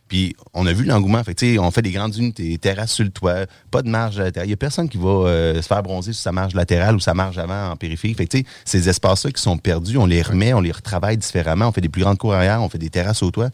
[0.09, 1.23] Puis on a vu l'engouement.
[1.23, 3.89] Fait que, tu sais, on fait des grandes unités, terrasse sur le toit, pas de
[3.91, 4.49] marge latérale.
[4.49, 7.01] Il y a personne qui va euh, se faire bronzer sur sa marge latérale ou
[7.01, 8.15] sa marge avant en périphérie.
[8.15, 11.19] Fait que, tu sais, ces espaces-là qui sont perdus, on les remet, on les retravaille
[11.19, 11.69] différemment.
[11.69, 13.51] On fait des plus grandes cours arrière, on fait des terrasses au toit.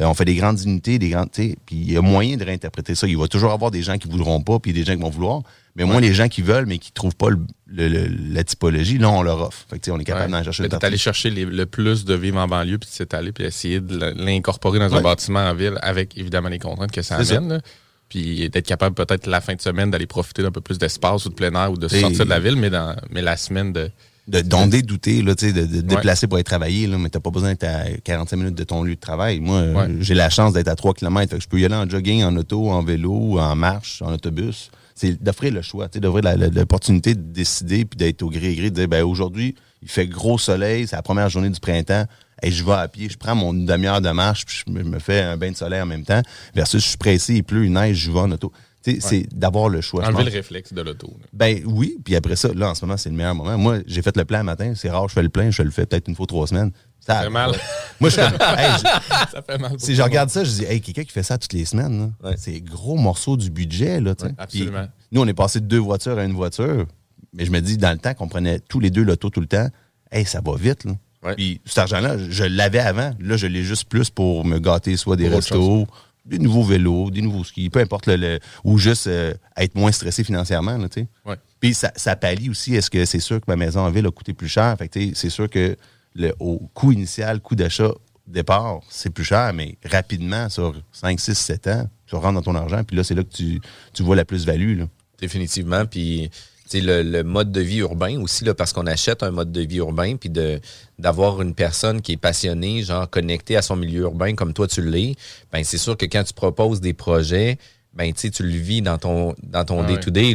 [0.00, 2.94] Euh, on fait des grandes unités, des grandes, puis il y a moyen de réinterpréter
[2.94, 3.06] ça.
[3.08, 5.42] Il va toujours avoir des gens qui voudront pas, puis des gens qui vont vouloir.
[5.74, 7.38] Mais au moins, les gens qui veulent, mais qui trouvent pas le-
[7.68, 9.64] le- le- la typologie, là, on leur offre.
[9.70, 10.86] Fait que, on est capable d'en chercher partie.
[10.86, 13.96] allé chercher les- le plus de vivre en banlieue, puis tu allé puis essayer de
[14.16, 14.98] l'incorporer dans Ouais.
[14.98, 17.60] un bâtiment en ville avec évidemment les contraintes que ça amène.
[18.08, 21.28] Puis d'être capable peut-être la fin de semaine d'aller profiter d'un peu plus d'espace ou
[21.28, 23.72] de plein air ou de Et- sortir de la ville, mais, dans, mais la semaine
[23.72, 23.90] de.
[24.28, 27.18] De donder, douter, là, tu sais, de, de déplacer pour aller travailler, là, mais t'as
[27.20, 29.40] pas besoin d'être à 45 minutes de ton lieu de travail.
[29.40, 29.88] Moi, euh, Ouais.
[30.00, 31.30] j'ai la chance d'être à 3 km.
[31.30, 34.12] Fait que je peux y aller en jogging, en auto, en vélo, en marche, en
[34.12, 34.70] autobus.
[34.94, 38.70] C'est d'offrir le choix, tu sais, d'offrir l'opportunité de décider puis d'être au gré gré,
[38.70, 42.04] de dire, ben, aujourd'hui, il fait gros soleil, c'est la première journée du printemps.
[42.42, 44.98] Et je vais à pied, je prends mon demi-heure de marche, puis je me, me
[45.00, 46.22] fais un bain de soleil en même temps.
[46.54, 48.52] Versus, je suis pressé, il pleut, il neige, je vais en auto.
[48.82, 50.06] C'est d'avoir le choix.
[50.06, 51.12] Enlever le réflexe de l'auto.
[51.32, 53.58] Ben oui, puis après ça, là, en ce moment, c'est le meilleur moment.
[53.58, 54.72] Moi, j'ai fait le plein un matin.
[54.74, 56.70] C'est rare, je fais le plein, je le fais peut-être une fois trois semaines.
[57.00, 57.52] Ça fait mal.
[58.00, 58.26] Moi, je hey,
[58.76, 59.72] je- Ça fait mal.
[59.78, 62.12] si je le regarde ça, je dis, hey, quelqu'un qui fait ça toutes les semaines,
[62.22, 62.34] Ouais.
[62.36, 64.14] c'est gros morceau du budget, là.
[64.22, 64.84] Ouais, absolument.
[64.84, 66.86] Puis nous, on est passé de deux voitures à une voiture.
[67.34, 69.46] Mais je me dis, dans le temps qu'on prenait tous les deux l'auto tout le
[69.46, 69.68] temps,
[70.12, 70.92] hey, ça va vite, là.
[71.24, 71.34] Ouais.
[71.34, 73.10] Puis cet argent-là, je l'avais avant.
[73.18, 75.86] Là, je l'ai juste plus pour me gâter soit des restos,
[76.28, 79.92] des nouveaux vélos, des nouveaux skis, peu importe le, le- ou juste euh, être moins
[79.92, 81.06] stressé financièrement, là, tu sais.
[81.26, 81.36] Ouais.
[81.60, 84.10] Puis ça, ça pallie aussi, est-ce que c'est sûr que ma maison en ville a
[84.10, 84.76] coûté plus cher?
[84.78, 85.76] Fait que, tu sais, c'est sûr que
[86.14, 87.90] le, au coût initial, coût d'achat,
[88.26, 92.54] départ, c'est plus cher, mais rapidement, sur 5, 6, 7 ans, tu rentres dans ton
[92.54, 93.60] argent, puis là, c'est là que tu,
[93.94, 94.78] tu vois la plus-value.
[94.78, 94.84] là.
[95.20, 95.84] Définitivement.
[95.86, 96.30] Puis,
[96.74, 99.76] le, le mode de vie urbain aussi, là, parce qu'on achète un mode de vie
[99.78, 100.30] urbain, puis
[100.98, 104.82] d'avoir une personne qui est passionnée, genre connectée à son milieu urbain comme toi tu
[104.82, 105.14] l'es,
[105.52, 107.58] ben c'est sûr que quand tu proposes des projets,
[107.94, 109.82] ben tu le vis dans ton dans ton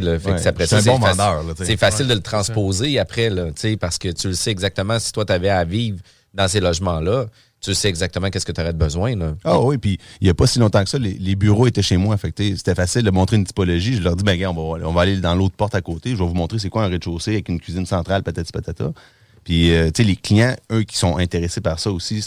[0.00, 0.18] là.
[0.18, 3.46] Fait que Ouais, c'est après ça, bon faci- là, facile de le transposer après, là,
[3.80, 5.98] parce que tu le sais exactement si toi tu avais à vivre
[6.34, 7.26] dans ces logements-là,
[7.64, 9.16] tu sais exactement qu'est-ce que tu aurais de besoin.
[9.16, 9.34] Là.
[9.44, 11.82] Ah oui, puis il n'y a pas si longtemps que ça, les, les bureaux étaient
[11.82, 12.16] chez moi.
[12.18, 13.94] C'était facile de montrer une typologie.
[13.96, 16.10] Je leur dis, ben gars, on va, on va aller dans l'autre porte à côté.
[16.10, 18.92] Je vais vous montrer c'est quoi un rez-de-chaussée avec une cuisine centrale, patati patata.
[19.44, 22.24] Puis, euh, tu sais, les clients, eux, qui sont intéressés par ça aussi,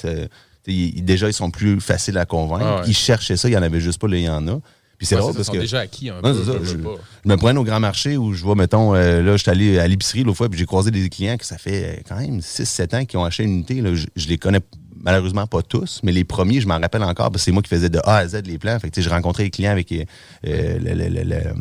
[0.67, 2.65] ils- déjà, ils sont plus faciles à convaincre.
[2.65, 2.87] Ah ouais.
[2.87, 4.59] Ils cherchaient ça, il n'y en avait juste pas, là, il y en a.
[4.97, 5.59] Puis c'est Ouais, drôle ça, parce sont que...
[5.59, 6.33] déjà acquis un peu.
[6.33, 6.51] ça.
[6.63, 6.75] Je,
[7.29, 9.87] me promène au grand marché où je vois, mettons, euh, là, je suis allé à
[9.87, 12.95] l'épicerie l'autre fois, puis j'ai croisé des clients que ça fait euh, quand même 6-7
[12.95, 13.79] ans qui ont acheté une unité.
[13.81, 13.93] Là.
[13.93, 14.59] Je, je les connais
[15.07, 17.69] malheureusement pas tous, mais les premiers, je m'en rappelle encore, parce que c'est moi qui
[17.69, 18.77] faisais de A à Z les plans.
[18.77, 20.03] Fait que, je rencontrais les clients avec euh,
[20.43, 21.53] le- le- le- le-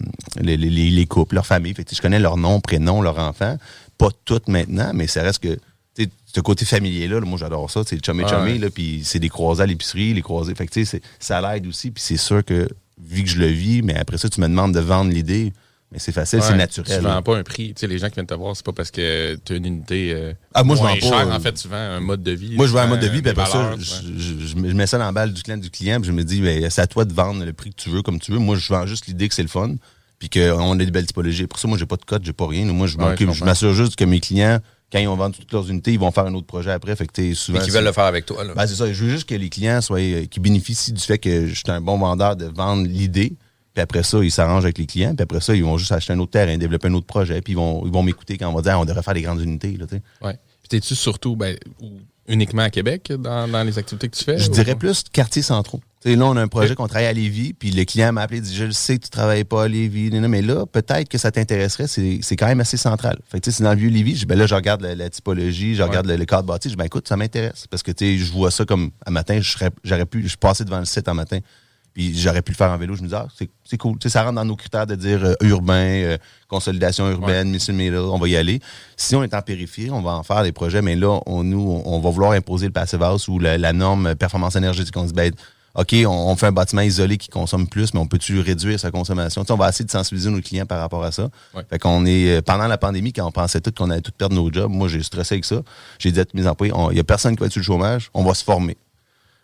[0.42, 1.72] les, les- les couples, leur famille.
[1.72, 3.56] Fait que, je connais leur nom, prénom, leur enfant.
[3.98, 5.54] Pas toutes maintenant, mais ça reste que
[5.94, 8.58] tu sais, ce côté familier-là, là, moi j'adore ça, c'est chumé, ouais.
[8.58, 10.54] là, puis c'est des croisés à l'épicerie, les croisés.
[10.56, 12.68] Fait que, tu sais, ça l'aide aussi, puis c'est sûr que,
[13.00, 15.52] vu que je le vis, mais après ça, tu me demandes de vendre l'idée,
[15.92, 16.98] mais c'est facile, c'est naturel.
[16.98, 17.68] Tu vends pas un prix.
[17.68, 19.66] Tu sais, les gens qui viennent te voir, c'est pas parce que tu as une
[19.66, 21.28] unité euh, Ah, moi, je vends pas, chère.
[21.28, 22.56] euh, En fait, tu vends un mode de vie.
[22.56, 24.98] Moi, je veux un vends mode de vie, puis après ça, je, vends- mets ça
[24.98, 27.04] dans la balle du client, du client, puis je me dis, ben, c'est à toi
[27.04, 28.38] de vendre le prix que tu veux, comme tu veux.
[28.38, 29.76] Moi, je vends juste l'idée que c'est le fun,
[30.18, 31.46] puis qu'on a des belles typologies.
[31.46, 32.64] Pour ça, moi, j'ai pas de code, j'ai pas rien.
[32.66, 34.58] Moi, je Ouais, m'assure juste que mes clients,
[34.92, 36.94] quand ils vont vendre toutes leurs unités, ils vont faire un autre projet après.
[36.96, 37.58] Fait que, souvent.
[37.58, 38.42] Et qui c'est- veulent le faire avec toi.
[38.44, 38.54] Là.
[38.54, 38.92] Ben, c'est ça.
[38.92, 41.64] Je veux juste que les clients soient, euh, qui bénéficient du fait que je suis
[41.68, 43.34] un bon vendeur de vendre l'idée,
[43.76, 45.14] Puis après ça, ils s'arrangent avec les clients.
[45.14, 47.42] Puis après ça, ils vont juste acheter un autre terrain, développer un autre projet.
[47.42, 49.20] Puis ils vont, ils vont m'écouter quand on va dire, Ah, on devrait faire des
[49.20, 49.76] grandes unités.
[49.76, 50.02] Là, tu sais.
[50.22, 50.38] Ouais.
[50.62, 51.54] Puis t'es-tu surtout ben,
[52.26, 54.38] uniquement à Québec dans, dans les activités que tu fais?
[54.38, 55.80] Je ou- dirais plus quartiers centraux.
[56.06, 58.40] Là, on a un projet qu'on travaille à Lévis, puis le client m'a appelé et
[58.40, 61.30] dit Je le sais que tu travailles pas à Lévis, mais là, peut-être que ça
[61.32, 63.18] t'intéresserait, c'est c'est quand même assez central.
[63.28, 65.74] Fait que c'est dans le vieux Lévis, je ben là, je regarde la, la typologie,
[65.74, 67.66] je regarde le, le cadre bâti, je dis ben écoute, ça m'intéresse.
[67.68, 70.78] Parce que je vois ça comme un matin, je serais- j'aurais pu, je passais devant
[70.78, 71.40] le site un matin,
[71.96, 72.94] puis j'aurais pu le faire en vélo.
[72.94, 73.26] Je me dis, ah,
[73.64, 73.96] c'est cool.
[74.04, 78.18] Ça rentre dans nos critères de dire euh, urbain, euh, consolidation urbaine, mission middle, on
[78.18, 78.60] va y aller.
[78.98, 81.80] Si on est en périphérie, on va en faire des projets, mais là, on, nous,
[81.86, 84.94] on, va vouloir imposer le passive house ou la, la norme performance énergétique.
[84.94, 85.32] On se dit, ben,
[85.74, 88.90] OK, on, on fait un bâtiment isolé qui consomme plus, mais on peut-tu réduire sa
[88.90, 89.42] consommation?
[89.48, 91.30] On va essayer de sensibiliser nos clients par rapport à ça.
[91.54, 91.62] Ouais.
[91.70, 94.36] Fait qu'on est, euh, pendant la pandémie, quand on pensait tout qu'on allait tout perdre
[94.36, 95.62] nos jobs, moi, j'ai stressé avec ça.
[95.98, 97.64] J'ai dit à tous mes employés, il y a personne qui va être sur le
[97.64, 98.76] chômage, on va se former.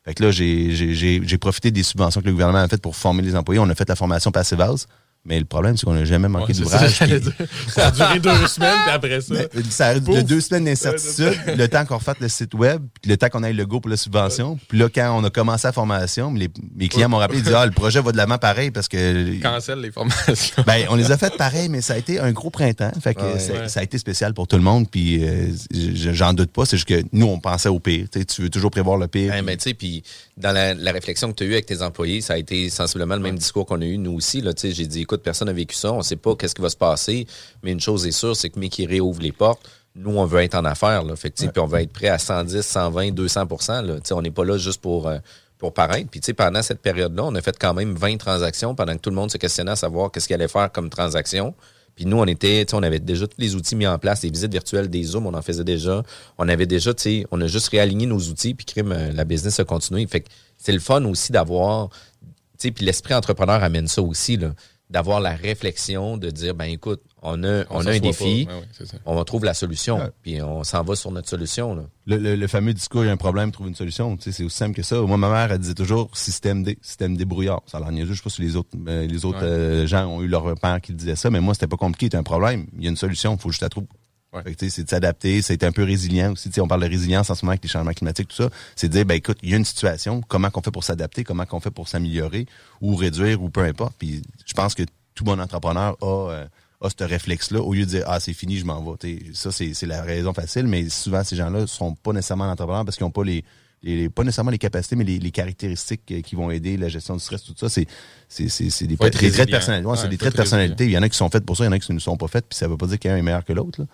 [0.05, 3.37] Fait que là, j'ai- profité des subventions que le gouvernement a faites pour former les
[3.37, 3.61] employés.
[3.61, 4.87] On a fait la formation Passive House.
[5.25, 6.99] Mais le problème, c'est qu'on n'a jamais manqué Ouais, ça, d'ouvrage.
[6.99, 7.47] puis-.
[7.69, 9.35] Ça a duré deux semaines, puis après ça.
[9.35, 10.25] mais, ça a Pouf.
[10.25, 13.53] deux semaines d'incertitude, le temps qu'on refasse le site web, puis le temps qu'on ait
[13.53, 14.59] le go pour la subvention.
[14.67, 17.55] Puis là, quand on a commencé la formation, les, mes clients m'ont rappelé, ils disaient,
[17.57, 19.41] ah, le projet va de l'avant pareil parce que.
[19.41, 20.65] Cancel les formations.
[20.67, 22.91] Ben, on les a faites pareil, mais ça a été un gros printemps.
[23.01, 23.39] Fait que Ouais.
[23.39, 23.69] ça, Ouais.
[23.69, 24.91] ça a été spécial pour tout le monde.
[24.91, 26.65] Puis euh, je- j'en doute pas.
[26.67, 28.07] C'est juste que nous, on pensait au pire.
[28.11, 29.31] Tu veux toujours prévoir le pire.
[29.31, 30.03] Ouais, puis- mais tu sais, puis
[30.37, 33.17] dans la, la réflexion que tu as eue avec tes employés, ça a été sensiblement
[33.17, 34.41] le même discours qu'on a eu nous aussi.
[34.41, 36.77] Là, j'ai dit, écoute, personne n'a vécu ça, on sait pas qu'est-ce qui va se
[36.77, 37.27] passer,
[37.63, 40.41] mais une chose est sûre, c'est que mais qui réouvre les portes, nous, on veut
[40.41, 41.05] être en affaires.
[41.05, 44.45] Là, fait que, on veut être prêt à 110, 120, 200 là, On n'est pas
[44.45, 45.19] là juste pour, euh,
[45.59, 46.09] pour paraître.
[46.11, 49.17] Puis pendant cette période-là, on a fait quand même 20 transactions pendant que tout le
[49.17, 51.55] monde se questionnait à savoir qu'est-ce qu'il allait faire comme transaction.
[51.95, 54.53] Puis nous, on était, on avait déjà tous les outils mis en place, les visites
[54.53, 56.03] virtuelles, des Zooms, on en faisait déjà.
[56.39, 59.25] On avait déjà, tu sais, on a juste réaligné nos outils, puis crime, euh, la
[59.25, 60.07] business a continué.
[60.07, 62.27] Fait que c'est le fun aussi d'avoir, tu
[62.59, 64.55] sais, puis l'esprit entrepreneur amène ça aussi, là,
[64.93, 68.53] d'avoir la réflexion, de dire, ben écoute, on a, on, a un défi, pas.
[68.53, 68.99] Ouais, ouais, c'est ça.
[69.07, 70.11] on trouve la solution, Ouais.
[70.23, 71.75] puis on s'en va sur notre solution.
[71.75, 71.85] Là.
[72.07, 74.17] Le, le- le fameux discours, il y a un problème, trouve une solution.
[74.17, 75.01] Tu sais, c'est aussi simple que ça.
[75.01, 77.63] Moi, ma mère, elle disait toujours système D, système débrouillard.
[77.67, 78.07] Ça l'air.
[78.07, 79.45] Je sais pas si les autres, euh, les autres Ouais.
[79.45, 82.07] euh, gens ont eu leur père qui disait ça, mais moi, c'était pas compliqué.
[82.07, 82.67] Il y a un problème.
[82.77, 83.35] Il y a une solution.
[83.35, 83.87] Il faut juste la trouver.
[84.33, 84.43] Ouais.
[84.45, 86.49] Fait que, c'est de s'adapter, c'est d'être un peu résilient aussi.
[86.49, 88.49] Tu sais, on parle de résilience en ce moment avec les changements climatiques, tout ça.
[88.77, 91.23] C'est de dire, ben écoute, il y a une situation, comment qu'on fait pour s'adapter,
[91.25, 92.47] comment qu'on fait pour s'améliorer
[92.81, 93.95] ou réduire ou peu importe.
[93.99, 96.47] Puis je pense que tout bon entrepreneur a, euh,
[96.81, 99.19] a ce réflexe-là au lieu de dire, ah, c'est fini, je m'en vais.
[99.35, 102.97] Ça, c'est c'est la raison facile, mais souvent, ces gens-là sont pas nécessairement entrepreneurs parce
[102.97, 103.45] qu'ils n'ont pas les,
[103.83, 107.15] les- pas nécessairement les capacités, mais les, les caractéristiques euh, qui vont aider la gestion
[107.17, 107.87] du stress, tout ça, c'est
[108.29, 109.87] c'est c'est c'est des, traits de personnalité.
[109.87, 110.59] Ouais, Ouais, c'est des traits de résilient.
[110.59, 110.85] personnalité.
[110.87, 111.99] Il y en a qui sont faits pour ça, il y en a qui ne
[111.99, 113.83] sont pas faits, puis ça veut pas dire qu'un est meilleur que l'autre.
[113.83, 113.87] là.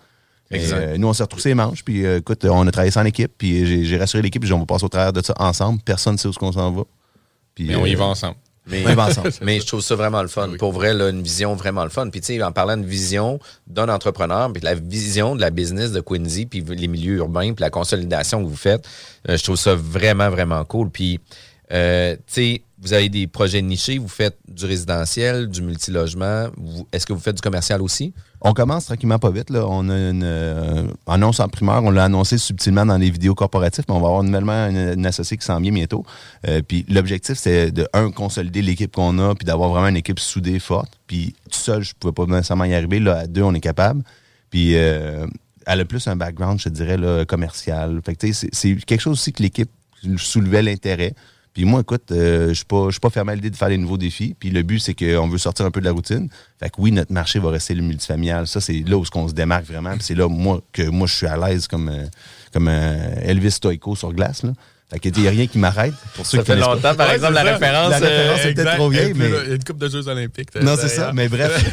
[0.53, 3.05] Euh, nous, on s'est retroussé les manches, puis euh, écoute, on a travaillé ça en
[3.05, 5.79] équipe, puis j'ai j'ai rassuré l'équipe, puis on va passer au travers de ça ensemble.
[5.83, 6.83] Personne ne sait où est-ce qu'on s'en va.
[7.53, 8.35] Puis, Mais on y euh, va ensemble.
[8.67, 9.31] Mais, On y va ensemble.
[9.41, 10.49] mais je trouve ça vraiment le fun.
[10.49, 10.57] Oui.
[10.57, 12.09] Pour vrai, là, une vision vraiment le fun.
[12.09, 15.91] Puis, tu sais, en parlant de vision d'un entrepreneur, puis la vision de la business
[15.91, 18.87] de Quincy, puis les milieux urbains, puis la consolidation que vous faites,
[19.27, 20.89] euh, je trouve ça vraiment, vraiment cool.
[20.89, 21.19] Puis,
[21.71, 26.47] euh, tu sais, vous avez des projets nichés, vous faites du résidentiel, du multilogement.
[26.93, 28.13] Est-ce que vous faites du commercial aussi?
[28.39, 29.49] On commence tranquillement pas vite.
[29.49, 29.65] Là.
[29.67, 31.83] On a une euh, annonce en primeur.
[31.83, 35.35] On l'a annoncé subtilement dans les vidéos corporatives, mais on va avoir nouvellement une, associée
[35.35, 36.05] qui s'en vient bientôt.
[36.47, 40.19] Euh, puis l'objectif, c'est de, un, consolider l'équipe qu'on a, puis d'avoir vraiment une équipe
[40.19, 40.97] soudée, forte.
[41.05, 43.01] Puis tout seul, je pouvais pas nécessairement y arriver.
[43.01, 44.03] Là, à deux, on est capable.
[44.51, 45.27] Puis euh,
[45.65, 47.99] elle a plus un background, je te dirais, commercial.
[48.05, 49.69] Fait que, c'est c'est quelque chose aussi que l'équipe
[50.17, 51.13] soulevait l'intérêt.
[51.53, 53.97] Puis moi, écoute, euh, je suis pas, pas fermé à l'idée de faire des nouveaux
[53.97, 54.35] défis.
[54.39, 56.29] Puis le but, c'est qu'on veut sortir un peu de la routine.
[56.59, 58.47] Fait que oui, notre marché va rester le multifamilial.
[58.47, 59.91] Ça, c'est là où on se démarque vraiment.
[59.93, 62.05] Puis c'est là moi que moi je suis à l'aise comme euh,
[62.53, 64.43] comme euh, Elvis Stoico sur glace.
[64.43, 64.51] Là.
[64.91, 65.93] Fait que il n'y a rien qui m'arrête.
[66.15, 66.65] Pour ceux Ça qui fait pas.
[66.75, 67.53] longtemps, par Ouais, exemple, la ça.
[67.53, 67.89] référence.
[67.91, 70.07] La référence, euh, c'est peut-être trop vieille, mais- Il y a une coupe de Jeux
[70.07, 70.49] olympiques.
[70.61, 71.11] Non, c'est ça.
[71.13, 71.63] Mais bref,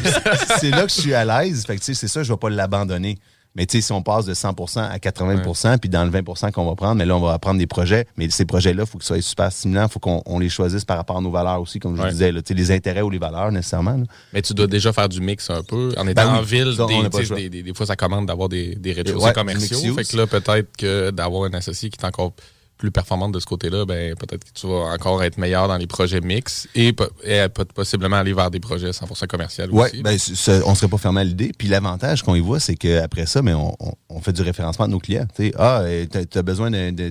[0.60, 1.64] c'est là que je suis à l'aise.
[1.66, 3.18] Fait que, tu sais, c'est ça, je vais pas l'abandonner.
[3.56, 6.66] Mais tu sais, si on passe de 100% à 80%, puis dans le 20% qu'on
[6.68, 8.06] va prendre, mais là, on va prendre des projets.
[8.16, 9.86] Mais ces projets-là, il faut qu'ils soient super stimulants.
[9.86, 12.10] Il faut qu'on on les choisisse par rapport à nos valeurs aussi, comme je Ouais.
[12.10, 12.32] disais.
[12.32, 13.96] Là, Tu sais, les intérêts ou les valeurs, nécessairement.
[13.96, 14.04] là.
[14.32, 15.92] Mais tu dois déjà faire du mix un peu.
[15.96, 18.48] En étant Ben oui, en ville, ça, des, des, des- des fois, ça commande d'avoir
[18.48, 19.94] des, des rez-de-chaussée Ouais, commerciaux.
[19.94, 22.32] Fait que là, peut-être que d'avoir un associé qui est encore
[22.78, 25.86] plus performante de ce côté-là, ben peut-être que tu vas encore être meilleur dans les
[25.86, 26.88] projets mix et,
[27.24, 30.02] et peut- possiblement aller vers des projets 100% commerciaux Ouais, aussi.
[30.02, 31.52] ben, c'est- on serait pas fermé à l'idée.
[31.56, 34.86] Puis l'avantage qu'on y voit, c'est qu'après ça, mais on, on- on fait du référencement
[34.86, 35.26] de nos clients.
[35.34, 37.08] Tu ah, euh, t'as as besoin de, de,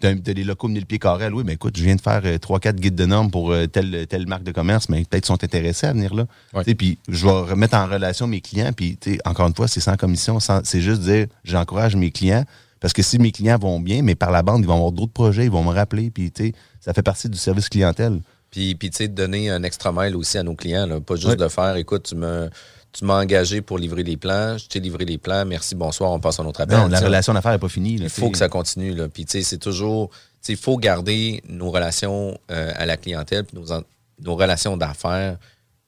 [0.00, 1.28] de, des locaux de 1000 pieds carrés.
[1.28, 3.66] Oui, mais écoute, je viens de faire euh, trois, quatre guides de normes pour euh,
[3.66, 6.26] telle, telle marque de commerce, mais peut-être sont intéressés à venir là.
[6.54, 6.64] Ouais.
[6.64, 8.72] Tu Puis je vais remettre en relation mes clients.
[8.74, 10.40] Puis tu encore une fois, c'est sans commission.
[10.40, 12.44] sans- C'est juste dire, j'encourage mes clients.
[12.84, 15.14] Parce que si mes clients vont bien, mais par la bande, ils vont avoir d'autres
[15.14, 16.10] projets, ils vont me rappeler.
[16.10, 18.20] Puis tu sais, ça fait partie du service clientèle.
[18.50, 20.84] Puis, puis tu sais, de donner un extra mail aussi à nos clients.
[20.86, 21.00] là.
[21.00, 21.36] Pas juste Ouais.
[21.36, 22.50] de faire, écoute, tu me...
[22.92, 26.20] Tu m'as engagé pour livrer les plans, je t'ai livré les plans, merci, bonsoir, on
[26.20, 26.78] passe à un autre appel.
[26.78, 27.96] Non, la relation d'affaires n'est pas finie.
[27.96, 28.94] là, il faut que ça continue.
[28.94, 29.08] Là.
[29.08, 30.10] Puis, tu sais, c'est toujours.
[30.10, 33.82] Tu sais, il faut garder nos relations euh, à la clientèle, puis nos, en-
[34.22, 35.38] nos relations d'affaires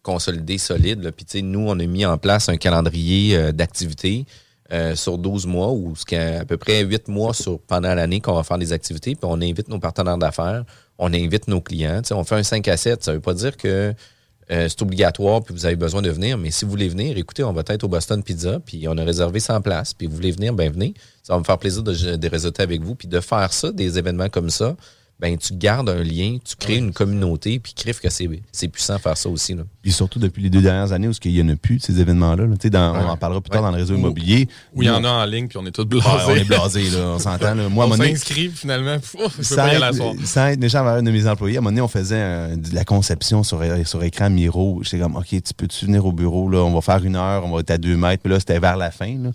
[0.02, 1.02] consolidées, solides.
[1.04, 1.12] là.
[1.12, 4.24] Puis, tu sais, nous, on a mis en place un calendrier euh, d'activités
[4.72, 8.42] euh, sur 12 mois, ou à peu près 8 mois sur, pendant l'année qu'on va
[8.42, 9.14] faire des activités.
[9.14, 10.64] Puis, on invite nos partenaires d'affaires,
[10.98, 12.02] on invite nos clients.
[12.02, 13.04] Tu sais, on fait un 5 à 7.
[13.04, 13.94] Ça veut pas dire que.
[14.50, 16.38] euh, c'est obligatoire, puis vous avez besoin de venir.
[16.38, 19.02] Mais si vous voulez venir, écoutez, on va être au Boston Pizza, puis on a
[19.04, 19.92] réservé 100 places.
[19.92, 20.94] Puis vous voulez venir, ben venez.
[21.22, 22.94] Ça va me faire plaisir de, de réseauter avec vous.
[22.94, 24.76] Puis de faire ça, des événements comme ça,
[25.18, 28.98] ben tu gardes un lien, tu crées une communauté, puis crif que c'est c'est puissant
[28.98, 29.54] faire ça aussi.
[29.54, 29.62] Là.
[29.80, 31.98] Puis surtout depuis les deux dernières années où il n'y en a plus de ces
[32.00, 32.44] événements-là.
[32.46, 32.54] là?
[32.56, 34.46] Tu sais, dans- On en parlera plus tard dans le réseau immobilier.
[34.74, 36.06] Où il y en a en ligne, puis on est tous blasés.
[36.06, 37.54] Ah, on est blasés, là, on s'entend.
[37.70, 38.96] Moi, on s'inscrit, finalement.
[39.02, 40.12] Je peux sans pas y aller à soir.
[40.14, 42.20] être, sans être méchant envers un de mes employés, à un moment donné, on faisait
[42.20, 44.80] un- de la conception sur, sur écran Miro.
[44.82, 46.58] J'étais comme, OK, tu peux-tu venir au bureau, là?
[46.58, 48.22] On va faire une heure, on va être à deux mètres.
[48.22, 49.30] Puis là, c'était vers la fin, là.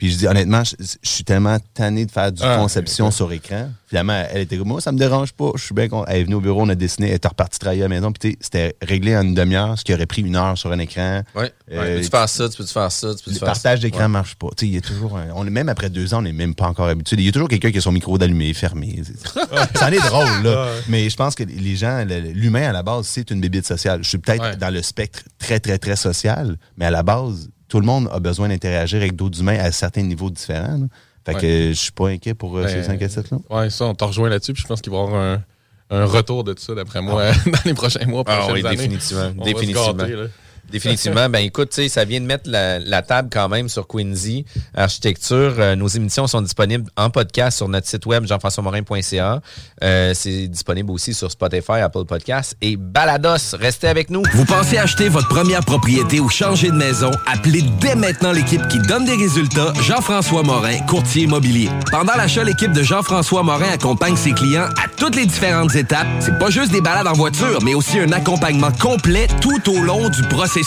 [0.00, 3.10] Puis je dis, honnêtement, je, je suis tellement tanné de faire du Ah, conception ouais.
[3.12, 3.68] sur écran.
[3.86, 5.50] Finalement, elle était comme, moi, ça me dérange pas.
[5.56, 6.06] Je suis bien content.
[6.08, 8.10] Elle est venue au bureau, on a dessiné, elle était repartie travailler à la maison.
[8.10, 10.78] Puis tu c'était réglé en une demi-heure, ce qui aurait pris une heure sur un
[10.78, 11.22] écran.
[11.34, 11.52] Ouais.
[11.70, 14.08] Euh, peux-tu faire ça, tu peux-tu faire ça, tu peux Le faire partage d'écran Ouais.
[14.08, 14.48] marche pas.
[14.56, 16.32] Tu sais, il y a toujours un- on est même après deux ans, on n'est
[16.32, 17.16] même pas encore habitué.
[17.18, 19.02] Il y a toujours quelqu'un qui a son micro d'allumé, fermé.
[19.74, 20.66] ça en est drôle, là.
[20.88, 24.02] Mais je pense que les gens, l'humain à la base, c'est une bébite sociale.
[24.02, 24.56] Je suis peut-être Ouais.
[24.56, 28.18] dans le spectre très, très, très social, mais à la base, tout le monde a
[28.20, 30.76] besoin d'interagir avec d'autres humains à certains niveaux différents.
[30.76, 30.86] là.
[31.24, 31.68] Fait que Ouais.
[31.68, 33.38] je suis pas inquiet pour euh, Ben, ces 5 à 7 là.
[33.48, 35.42] Ouais, ça, on t'a rejoint là-dessus, puis je pense qu'il va y avoir un,
[35.90, 38.76] un retour de ça, d'après moi, dans les prochains mois, Ah prochaines oui, années.
[38.76, 39.92] définitivement, On va se définitivement.
[39.94, 40.24] gâter, là.
[40.70, 41.28] Définitivement.
[41.28, 45.54] ben écoute, ça vient de mettre la, la table quand même sur Quincy Architecture.
[45.58, 49.40] Euh, nos émissions sont disponibles en podcast sur notre site web jean-françois-morin.ca.
[49.82, 53.56] Euh, c'est disponible aussi sur Spotify, Apple Podcasts et Balados.
[53.58, 54.22] Restez avec nous.
[54.34, 57.10] Vous pensez acheter votre première propriété ou changer de maison?
[57.26, 61.68] Appelez dès maintenant l'équipe qui donne des résultats, Jean-François Morin, courtier immobilier.
[61.90, 66.06] Pendant l'achat, l'équipe de Jean-François Morin accompagne ses clients à toutes les différentes étapes.
[66.20, 70.08] C'est pas juste des balades en voiture, mais aussi un accompagnement complet tout au long
[70.08, 70.59] du processus.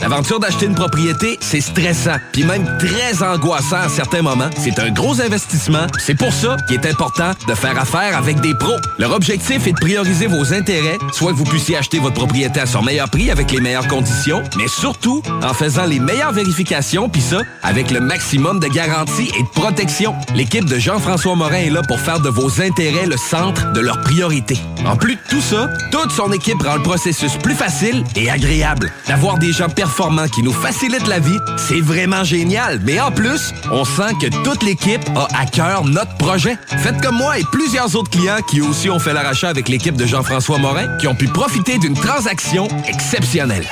[0.00, 4.50] L'aventure d'acheter une propriété, c'est stressant, puis même très angoissant à certains moments.
[4.56, 5.86] C'est un gros investissement.
[5.98, 8.76] C'est pour ça qu'il est important de faire affaire avec des pros.
[8.98, 12.66] Leur objectif est de prioriser vos intérêts, soit que vous puissiez acheter votre propriété à
[12.66, 17.22] son meilleur prix avec les meilleures conditions, mais surtout en faisant les meilleures vérifications, puis
[17.22, 20.14] ça, avec le maximum de garantie et de protection.
[20.34, 24.00] L'équipe de Jean-François Morin est là pour faire de vos intérêts le centre de leur
[24.02, 24.56] priorité.
[24.86, 28.92] En plus de tout ça, toute son équipe rend le processus plus facile et agréable.
[29.08, 32.80] D'avoir des gens performants qui nous facilitent la vie, c'est vraiment génial.
[32.84, 36.56] Mais en plus, on sent que toute l'équipe a à cœur notre projet.
[36.78, 40.06] Faites comme moi et plusieurs autres clients qui aussi ont fait l'arrachat avec l'équipe de
[40.06, 43.66] Jean-François Morin, qui ont pu profiter d'une transaction exceptionnelle.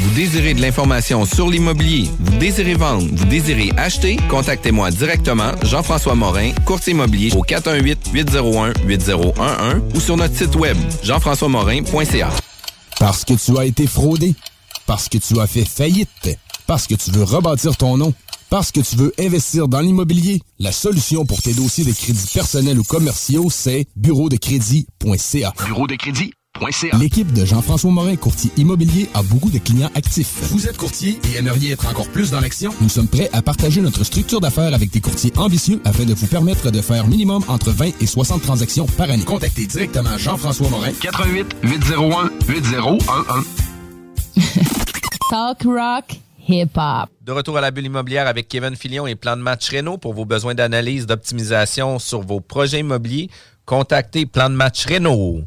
[0.00, 6.16] Vous désirez de l'information sur l'immobilier, vous désirez vendre, vous désirez acheter, contactez-moi directement, Jean-François
[6.16, 12.30] Morin, courtier immobilier au 418-801-8011 ou sur notre site web, jean-françois-morin.ca.
[12.98, 14.34] Parce que tu as été fraudé.
[14.86, 16.38] Parce que tu as fait faillite.
[16.66, 18.14] Parce que tu veux rebâtir ton nom.
[18.50, 20.40] Parce que tu veux investir dans l'immobilier.
[20.58, 25.52] La solution pour tes dossiers de crédits personnels ou commerciaux, c'est bureau de crédit.ca.
[25.66, 26.32] Bureau de crédit.
[27.00, 30.38] L'équipe de Jean-François Morin, courtier immobilier, a beaucoup de clients actifs.
[30.52, 32.72] Vous êtes courtier et aimeriez être encore plus dans l'action?
[32.80, 36.28] Nous sommes prêts à partager notre structure d'affaires avec des courtiers ambitieux afin de vous
[36.28, 39.24] permettre de faire minimum entre 20 et 60 transactions par année.
[39.24, 40.92] Contactez directement Jean-François Morin.
[41.00, 43.02] 88 801 8011.
[45.30, 46.04] Talk rock,
[46.48, 47.08] hip hop.
[47.22, 50.14] De retour à la bulle immobilière avec Kevin Filion et Plan de match Renault pour
[50.14, 53.30] vos besoins d'analyse, d'optimisation sur vos projets immobiliers.
[53.64, 55.42] Contactez Plan de match Renault.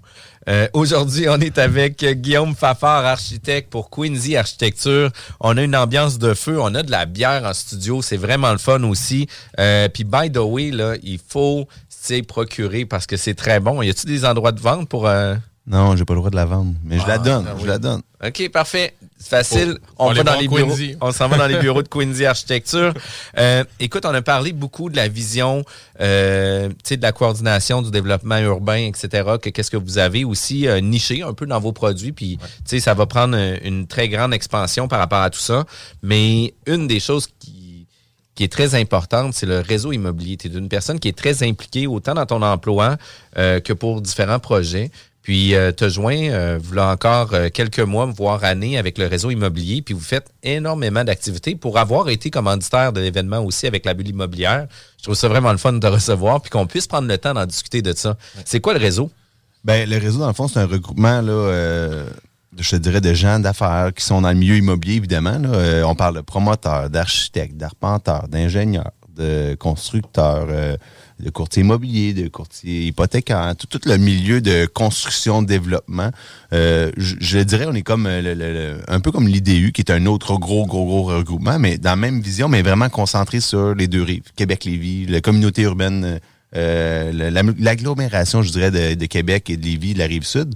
[0.50, 5.12] Euh, Aujourd'hui, on est avec Guillaume Fafard, architecte pour Quincy Architecture.
[5.40, 8.52] On a une ambiance de feu, on a de la bière en studio, c'est vraiment
[8.54, 9.28] le fun aussi.
[9.60, 13.82] Euh, Puis, by the way, là, il faut s'y procurer parce que c'est très bon.
[13.82, 15.08] Y a-t-il des endroits de vente pour...
[15.08, 15.36] euh,
[15.70, 17.64] Non, j'ai pas le droit de la vendre, mais je la Ah, donne, ah je
[17.64, 17.68] oui.
[17.68, 18.02] la donne.
[18.26, 18.96] OK, parfait.
[19.18, 19.78] C'est facile.
[19.98, 20.74] On va dans les bureaux.
[21.02, 22.94] On s'en va dans les bureaux de Quincy Architecture.
[23.38, 25.66] Euh, écoute, on a parlé beaucoup de la vision,
[26.00, 29.10] euh, tu sais, de la coordination du développement urbain, etc.
[29.42, 32.46] Que qu'est-ce que vous avez aussi euh, niché un peu dans vos produits, puis tu
[32.66, 35.66] sais, ça va prendre euh, une très grande expansion par rapport à tout ça.
[36.02, 37.66] Mais une des choses qui
[38.36, 40.38] qui est très importante, c'est le réseau immobilier.
[40.38, 42.96] Tu es une personne qui est très impliquée autant dans ton emploi
[43.36, 44.92] euh, que pour différents projets.
[45.28, 49.30] Puis euh, te joint, euh, voilà encore euh, quelques mois, voire années avec le réseau
[49.30, 49.82] immobilier.
[49.82, 54.08] Puis vous faites énormément d'activités pour avoir été commanditaire de l'événement aussi avec la bulle
[54.08, 54.68] immobilière.
[54.98, 57.34] Je trouve ça vraiment le fun de te recevoir puis qu'on puisse prendre le temps
[57.34, 58.16] d'en discuter de ça.
[58.46, 59.12] C'est quoi le réseau?
[59.66, 62.10] Ben, le réseau, dans le fond, c'est un regroupement, là, euh,
[62.58, 65.40] je te dirais, de gens d'affaires qui sont dans le milieu immobilier, évidemment.
[65.40, 65.50] là.
[65.50, 70.78] Euh, on parle de promoteurs, d'architectes, d'arpenteurs, d'ingénieurs, de constructeurs, euh,
[71.20, 76.12] de courtiers immobiliers, de courtiers hypothécaires, tout, le milieu de construction, développement.
[76.54, 80.38] Euh, je, dirais, on est comme euh, un peu comme l'IDU, qui est un autre
[80.38, 84.04] gros, gros, gros regroupement, mais dans la même vision, mais vraiment concentré sur les deux
[84.04, 86.20] rives, Québec-Lévis, la communauté urbaine,
[86.56, 90.54] euh, la- la- l'agglomération, je dirais, de, Québec et de Lévis, de la rive sud.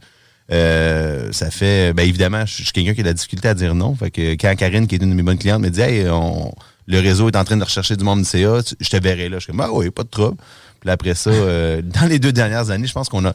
[0.52, 3.54] Euh, ça fait, ben évidemment, je je suis quelqu'un qui a de la difficulté à
[3.54, 3.96] dire non.
[3.96, 6.54] Fait que quand Karine, qui est une de mes bonnes clientes, me dit, hey, on,
[6.92, 9.38] le réseau est en train de rechercher du monde du CA, je te verrai là.
[9.38, 10.38] Je suis comme, ah oui, pas de trouble.
[10.82, 13.34] Puis après ça, euh, dans les deux dernières années, je pense qu'on a,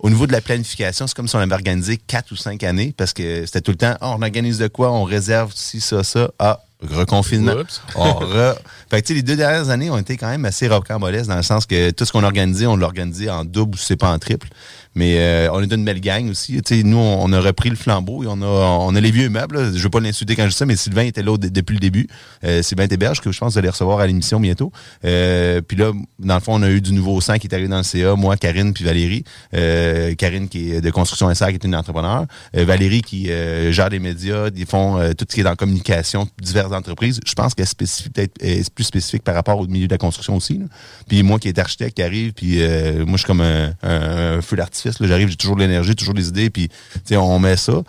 [0.00, 2.94] au niveau de la planification, c'est comme si on avait organisé quatre ou cinq années
[2.96, 6.02] parce que c'était tout le temps, Ah, on organise de quoi, on réserve ci, ça,
[6.04, 6.30] ça.
[6.38, 7.54] Ah, reconfinement.
[7.96, 8.56] On re-
[8.90, 11.36] Fait que, tu sais, les deux dernières années ont été quand même assez rocambolesques dans
[11.36, 13.96] le sens que tout ce qu'on a organisé, on l'a organisé en double ou c'est
[13.96, 14.48] pas en triple.
[14.94, 16.60] Mais euh, on est d'une belle gang aussi.
[16.62, 19.28] Tu sais, nous, on, a repris le flambeau et on a, on a les vieux
[19.28, 19.56] meubles.
[19.56, 19.72] là.
[19.74, 22.06] Je veux pas l'insulter quand je dis ça, mais Sylvain était là depuis le début.
[22.44, 24.72] Euh, Sylvain Théberge, que je pense vous allez recevoir à l'émission bientôt.
[25.04, 27.68] Euh, puis là, dans le fond, on a eu du nouveau sang qui est arrivé
[27.68, 28.14] dans le CA.
[28.14, 29.24] Moi, Karine puis Valérie.
[29.54, 32.26] Euh, Karine qui est de Construction SR, qui est une entrepreneur.
[32.56, 36.28] Euh, Valérie qui euh, gère les médias, ils font tout ce qui est la communication,
[36.40, 37.20] diverses entreprises.
[37.26, 40.58] Je pense qu'elle est peut-être plus spécifique par rapport au milieu de la construction aussi.
[40.58, 40.66] là.
[41.08, 44.40] Puis moi qui est architecte qui arrive, puis moi je suis comme un, un, un
[44.42, 44.83] feu d'artifice.
[45.00, 47.82] J'arrive, j'ai toujours de l'énergie, toujours des idées, puis tu sais, on met ça.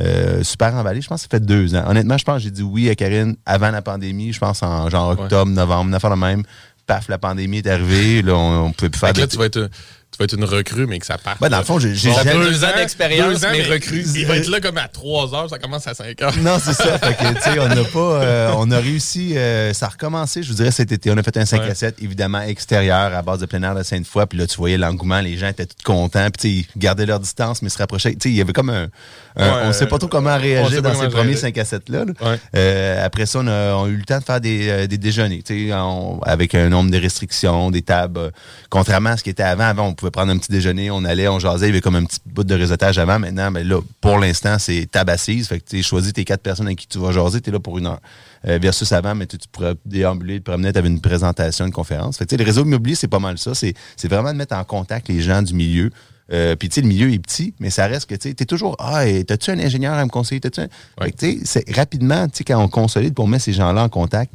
[0.00, 1.84] Euh, super emballé, je pense que ça fait deux ans.
[1.86, 4.88] Honnêtement, je pense que j'ai dit oui à Karine avant la pandémie, je pense en
[4.88, 6.42] genre octobre, novembre, une affaire de même.
[6.86, 9.70] Paf, la pandémie est arrivée, là, on, on pouvait plus faire là, tu vas être,
[10.12, 11.36] tu vas être une recrue, mais que ça part.
[11.40, 14.04] Ben, dans le fond, j'ai Bon, jamais- deux ans d'expérience, ans, mais recrue.
[14.14, 16.36] Il va être là comme à 3 heures, ça commence à 5 heures.
[16.38, 16.98] Non, c'est ça.
[16.98, 20.42] Fait que, tu sais, on n'a pas, euh, on a réussi, euh, ça a recommencé,
[20.42, 21.10] je vous dirais, cet été.
[21.10, 21.70] On a fait un 5 Ouais.
[21.70, 24.26] à 7, évidemment, extérieur, à base de plein air de Sainte-Foy.
[24.26, 26.28] Puis là, tu voyais l'engouement, les gens étaient tous contents.
[26.30, 28.12] Puis, tu sais, ils gardaient leur distance, mais se rapprochaient.
[28.12, 28.88] Tu sais, il y avait comme un,
[29.36, 31.52] un- Ouais, on sait pas trop comment on sait réagir dans comment ces premiers gérer.
[31.52, 32.04] 5 à 7-là.
[32.04, 32.12] là.
[32.30, 32.38] Ouais.
[32.54, 34.98] Euh, après ça, on a, on a eu le temps de faire des, euh, des
[34.98, 35.74] déjeuners, tu sais,
[36.26, 38.18] avec un nombre de restrictions, des tables.
[38.18, 38.30] euh,
[38.68, 41.28] contrairement à ce qui était avant, avant, on pouvait prendre un petit déjeuner, on allait,
[41.28, 43.18] on jasait, il y avait comme un petit bout de réseautage avant.
[43.18, 45.48] Maintenant, ben là, pour l'instant, c'est table assise.
[45.48, 47.60] Fait que tu choisis tes quatre personnes avec qui tu vas jaser, tu es là
[47.60, 48.00] pour une heure.
[48.48, 51.72] Euh, versus avant, mais tu, tu pourrais déambuler, te promener, tu avais une présentation, une
[51.72, 52.18] conférence.
[52.18, 53.52] Fait que, tu le réseau immobilier, c'est pas mal ça.
[53.54, 53.74] C'est
[54.08, 55.90] vraiment de mettre en contact les gens du milieu.
[56.32, 58.74] Euh, Puis, tu sais, le milieu est petit, mais ça reste que, tu t'es toujours,
[58.78, 60.40] ah, et t'as-tu un ingénieur à me conseiller?
[60.40, 60.64] T'as-tu un...
[60.64, 61.06] Ouais.
[61.06, 63.84] Fait que, tu sais, c'est- rapidement, tu sais, quand on consolide pour mettre ces gens-là
[63.84, 64.32] en contact,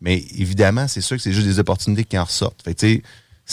[0.00, 2.62] mais évidemment, c'est sûr que c'est juste des opportunités qui en ressortent.
[2.62, 3.02] Fait que, tu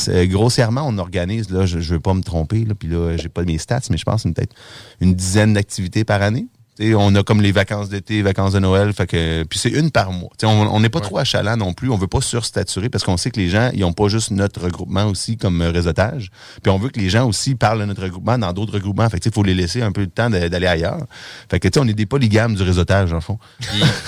[0.08, 3.44] grossièrement, on organise, là, je, je veux pas me tromper, là, puis là, j'ai pas
[3.44, 4.56] mes stats, mais je pense c'est peut-être
[5.00, 6.48] une dizaine d'activités par année.
[6.78, 9.70] Tu sais, on a comme les vacances d'été, vacances de Noël, fait que puis c'est
[9.70, 10.30] une par mois.
[10.40, 13.18] Tu sais, on n'est pas trop achalant non plus, on veut pas surstaturer parce qu'on
[13.18, 16.30] sait que les gens ils ont pas juste notre regroupement aussi comme euh, réseautage,
[16.64, 19.10] puis on veut que les gens aussi parlent de notre regroupement dans d'autres regroupements.
[19.10, 21.06] Fait que tu sais, faut les laisser un peu de temps de- d'aller ailleurs.
[21.50, 23.38] Fait que tu sais, on est des polygames du réseautage en fond.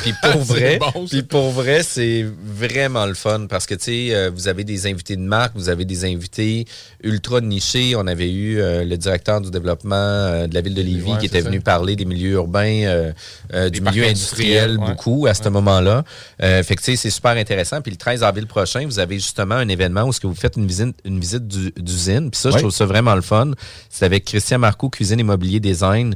[0.03, 4.15] Puis, pour vrai, bon, puis pour vrai, c'est vraiment le fun parce que tu sais,
[4.15, 6.65] euh, vous avez des invités de marque, vous avez des invités
[7.03, 7.95] ultra nichés.
[7.97, 11.17] On avait eu euh, le directeur du développement euh, de la ville de Lévis Ouais,
[11.19, 11.49] qui était ça.
[11.49, 13.11] venu parler des milieux urbains, euh,
[13.53, 14.87] euh, du milieu industriel ouais.
[14.87, 16.03] beaucoup à ce moment-là.
[16.41, 17.81] Euh, fait que tu sais, c'est super intéressant.
[17.81, 20.55] Puis le 13 avril prochain, vous avez justement un événement où ce que vous faites
[20.57, 22.31] une visite, une visite du- d'usine.
[22.31, 23.51] Puis ça, je trouve ça vraiment le fun.
[23.89, 26.15] C'est avec Christian Marcoux, Cuisine Immobilier Design,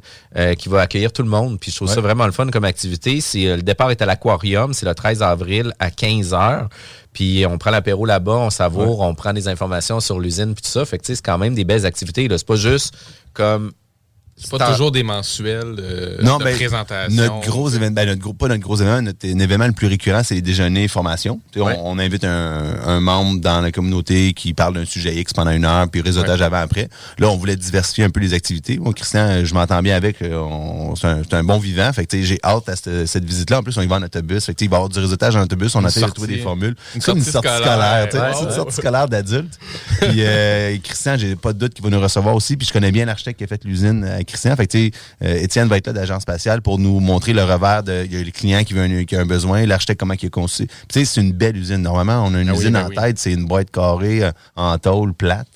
[0.58, 1.60] qui va accueillir tout le monde.
[1.60, 3.20] Puis je trouve ça vraiment le fun comme activité.
[3.34, 6.70] Le départ est à l'Aquarium, c'est le 13 avril à 15 heures.
[7.14, 10.70] Puis on prend l'apéro là-bas, on savoure, on prend des informations sur l'usine puis tout
[10.70, 10.86] ça.
[10.86, 12.28] Fait que c'est quand même des belles activités.
[12.30, 12.94] C'est pas juste
[13.34, 13.72] comme
[14.40, 17.16] C'est pas toujours des mensuels de, Non, de ben, présentation.
[17.16, 20.22] Notre gros événement, ben, notre gros, pas notre gros événement, notre événement le plus récurrent,
[20.24, 21.40] c'est les déjeuners formation.
[21.52, 21.76] Tu sais, Ouais.
[21.80, 25.50] on, on invite un, un membre dans la communauté qui parle d'un sujet X pendant
[25.52, 26.88] une heure, puis réseautage avant après.
[27.18, 28.78] Là, on voulait diversifier un peu les activités.
[28.78, 30.22] Moi, Christian, je m'entends bien avec.
[30.22, 30.40] euh,
[30.96, 31.92] C'est un, c'est un bon vivant.
[31.94, 33.60] Fait que j'ai hâte à cette, cette visite-là.
[33.60, 34.46] En plus, on y va en autobus.
[34.46, 35.74] Fait que il va y avoir du réseautage en autobus.
[35.76, 36.76] On a essayé de trouver des formules.
[36.96, 38.08] Une Comme une sortie scolaire.
[38.14, 39.58] Ouais, c'est une sortie scolaire d'adulte.
[40.02, 42.56] Puis euh, Christian, j'ai pas de doute qu'il va nous recevoir aussi.
[42.56, 44.56] Puis je connais bien l'architecte qui a fait l'usine Christian.
[44.56, 44.92] Fait que tu sais,
[45.24, 48.18] euh, Étienne va être là d'agence spatiale pour nous montrer le revers de il y
[48.18, 50.68] a le client qui veut un, qui a un besoin, l'architecte comment il est conçu.
[50.68, 51.78] Puis tu sais, c'est une belle usine.
[51.78, 52.96] Normalement, on a une Ah oui, usine ben en oui.
[52.96, 55.48] tête, c'est une boîte carrée euh, en tôle plate.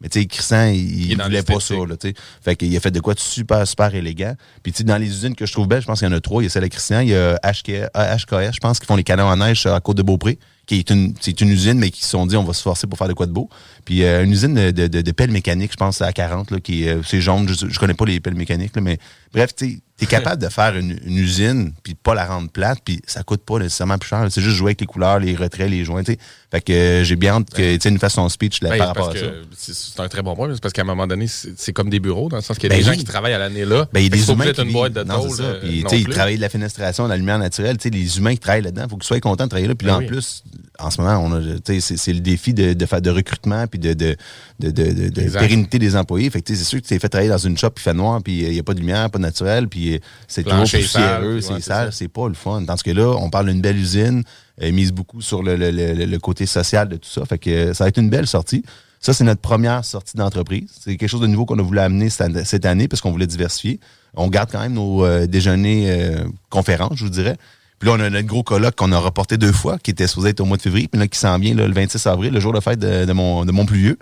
[0.00, 1.96] Mais tu sais, Christian, il, il voulait pas ça, là.
[2.40, 4.34] Fait qu'il a fait de quoi de super, super élégant.
[4.62, 6.14] Puis tu sais, dans les usines que je trouve belles, je pense qu'il y en
[6.16, 6.40] a trois.
[6.40, 8.86] Il y a celle de Christian, il y a HK, euh, HKS, je pense, qui
[8.86, 11.78] font les canons en neige la côte de Beaupré, qui est une, c'est une usine,
[11.80, 13.48] mais qui se sont dit, on va se forcer pour faire de quoi de beau.
[13.88, 16.60] Puis euh, une usine de, de, de- de pelles mécaniques, je pense, à 40, là,
[16.60, 18.98] qui est, euh, c'est jaune, je, je connais pas les pelles mécaniques, là, mais
[19.32, 22.80] bref, tu es capable de faire une, une usine, puis de pas la rendre plate,
[22.84, 24.26] puis ça coûte pas nécessairement plus cher.
[24.30, 26.04] C'est juste jouer avec les couleurs, les retraits, les joints.
[26.04, 26.18] tu sais.
[26.50, 28.88] Fait que euh, j'ai bien hâte que tu nous fasses son speech là, Ben, par
[28.88, 29.26] rapport à ça.
[29.56, 32.36] c'est un très bon point, parce qu'à un moment donné, c'est comme des bureaux, dans
[32.36, 33.88] le sens qu'il y a Ben des gens qui travaillent à l'année là.
[33.92, 35.42] Ben, il y a des humains qui une boîte de non, ça.
[35.42, 37.78] euh, Puis, non ils travaillent de la fenestration, de la lumière naturelle.
[37.78, 39.74] Tu sais, les humains qui travaillent là-dedans, il faut qu'ils soient contents de travailler là.
[39.74, 40.06] Puis là, Ben en oui.
[40.06, 40.42] plus,
[40.78, 43.10] en ce moment, on a, tu sais, c'est, c'est le défi de, de faire de
[43.10, 44.16] recrutement puis de, de,
[44.60, 45.40] de, de, de- de Exact.
[45.40, 46.28] pérennité des employés.
[46.30, 47.94] Fait que, c'est sûr que tu t'es fait travailler dans une shop, puis il fait
[47.94, 50.60] noir, puis il n'y a pas de lumière, pas de naturel, puis euh, c'est toujours
[50.62, 52.62] poussiéreux, c'est sale, c'est pas le fun.
[52.66, 54.22] Tandis que là, on parle d'une belle usine,
[54.62, 57.24] euh, mise beaucoup sur le, le, le, le côté social de tout ça.
[57.24, 58.64] Fait que ça va être une belle sortie.
[59.00, 60.68] Ça, c'est notre première sortie d'entreprise.
[60.80, 63.12] C'est quelque chose de nouveau qu'on a voulu amener cette année- cette année parce qu'on
[63.12, 63.78] voulait diversifier.
[64.14, 67.36] On garde quand même nos euh, déjeuners euh, conférences, je vous dirais.
[67.78, 70.30] Puis là, on a notre gros colloque qu'on a reporté deux fois, qui était supposé
[70.30, 72.40] être au mois de février, puis là, qui s'en vient là, le 26 avril, le
[72.40, 73.98] jour de fête de, de mon, de mon plus vieux.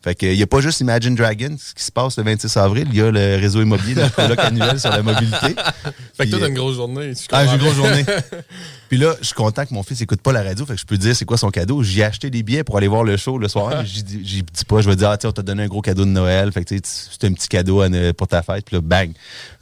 [0.00, 2.86] Fait que, il n'y a pas juste Imagine Dragons qui se passe le 26 avril,
[2.90, 5.56] il y a le réseau immobilier, notre colloque annuel sur la mobilité.
[6.16, 7.14] Fait que toi, t'as une grosse journée.
[7.14, 8.04] je ah, j'ai une grosse journée.
[8.88, 10.86] Puis là, je suis content que mon fils écoute pas la radio, fait que je
[10.86, 11.82] peux dire c'est quoi son cadeau.
[11.82, 13.70] J'ai acheté des billets pour aller voir le show le soir.
[13.70, 16.04] mais J'y dis pas, je vais dire, ah, tiens, on t'a donné un gros cadeau
[16.04, 16.50] de Noël.
[16.52, 17.84] Fait que tu c'est un petit cadeau
[18.16, 18.64] pour ta fête.
[18.64, 19.10] Puis là, bang.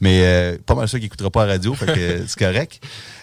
[0.00, 2.80] Mais euh, pas mal sûr qu'il écoutera pas la radio, fait que c'est correct.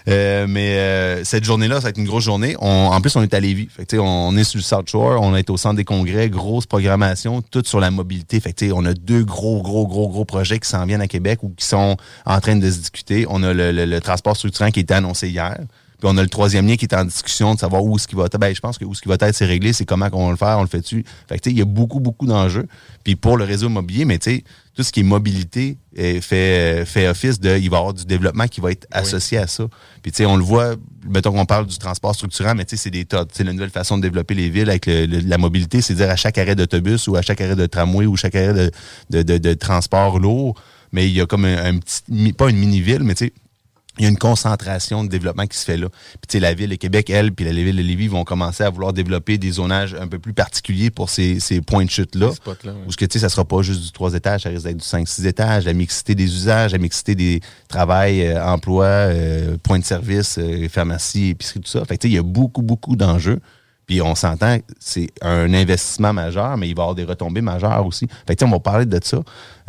[0.09, 2.55] Euh, mais euh, cette journée-là, ça va être une grosse journée.
[2.59, 3.67] On- en plus, on est à Lévis.
[3.69, 6.65] Fait que, on est sur le South Shore, on est au centre des congrès, grosse
[6.65, 8.39] programmation, tout sur la mobilité.
[8.39, 11.39] Fait que, on a deux gros, gros, gros, gros projets qui s'en viennent à Québec
[11.43, 11.95] ou qui sont
[12.25, 13.25] en train de se discuter.
[13.29, 15.57] On a le, le- le transport structurant qui été annoncé hier.
[15.99, 18.17] Puis on a le troisième lien qui est en discussion de savoir où est-ce qu'il
[18.17, 18.37] va être.
[18.37, 20.31] Ben, je pense que où ce qui va être, c'est réglé, c'est comment qu'on va
[20.31, 21.05] le faire, on le fait-tu.
[21.29, 22.67] Fait que, il y a beaucoup, beaucoup d'enjeux.
[23.05, 24.43] Puis pour le réseau immobilier, mais tu sais,
[24.75, 25.77] tout ce qui est mobilité
[26.21, 29.45] fait, fait office de, il va y avoir du développement qui va être associé à
[29.47, 29.67] ça.
[30.01, 30.75] Puis tu sais, on le voit,
[31.07, 33.25] mettons qu'on parle du transport structurant, mais tu sais, c'est des tas.
[33.31, 36.09] C'est la nouvelle façon de développer les villes avec le- le- la mobilité, c'est dire
[36.09, 38.71] à chaque arrêt d'autobus ou à chaque arrêt de tramway ou chaque arrêt de,
[39.11, 40.55] de, de- de transport lourd,
[40.91, 43.33] mais il y a comme un, un petit, pas une mini-ville, mais tu sais,
[43.99, 45.89] il y a une concentration de développement qui se fait là.
[45.89, 48.63] Puis tu sais, la ville de Québec, elle, puis la ville de Lévis vont commencer
[48.63, 52.29] à vouloir développer des zonages un peu plus particuliers pour ces, ces points de chute-là.
[52.29, 52.79] Ces spots-là, ouais.
[52.87, 54.77] Où ce que tu sais, ça sera pas juste du 3 étages, ça risque d'être
[54.77, 59.79] du 5-6 étages, la mixité des usages, la mixité des travails, euh, emplois, euh, points
[59.79, 61.85] de service, euh, pharmacie, épicerie, tout ça.
[61.85, 63.39] Fait que tu sais, il y a beaucoup, beaucoup d'enjeux.
[63.93, 67.85] Puis on s'entend, c'est un investissement majeur, mais il va y avoir des retombées majeures
[67.85, 68.07] aussi.
[68.27, 69.19] Fait que, on va parler de ça.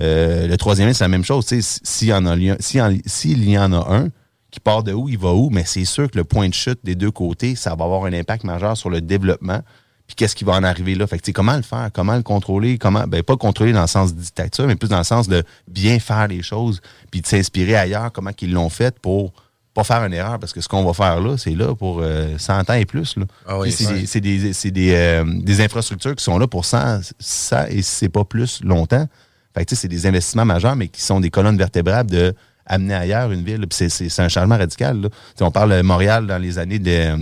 [0.01, 1.45] Euh, le troisième, c'est la même chose.
[1.45, 4.09] S'il y en a y en- a un
[4.51, 6.79] qui part de où, il va où, mais c'est sûr que le point de chute
[6.85, 9.61] des deux côtés, ça va avoir un impact majeur sur le développement.
[10.07, 11.07] Puis qu'est-ce qui va en arriver là?
[11.07, 11.91] Fait que, comment le faire?
[11.93, 12.79] Comment le contrôler?
[12.79, 15.45] Comment, ben, pas contrôler dans le sens de dictature, mais plus dans le sens de
[15.69, 19.35] bien faire les choses, puis de s'inspirer ailleurs, comment qu'ils l'ont fait pour
[19.75, 22.39] pas faire une erreur, parce que ce qu'on va faire là, c'est là pour euh,
[22.39, 23.17] 100 ans et plus.
[23.17, 23.25] Là.
[23.47, 26.65] Ah oui, c'est des- c'est des, c'est des, euh, des infrastructures qui sont là pour
[26.65, 29.07] 100, 100 et si c'est pas plus longtemps.
[29.53, 32.35] Fait que, tu sais, c'est des investissements majeurs, mais qui sont des colonnes vertébrales de
[32.67, 33.61] amener ailleurs une ville.
[33.61, 35.01] Puis c'est- c'est c'est un changement radical.
[35.03, 35.09] Là.
[35.11, 36.91] Tu sais, on parle de Montréal dans les années de...
[36.91, 37.17] euh,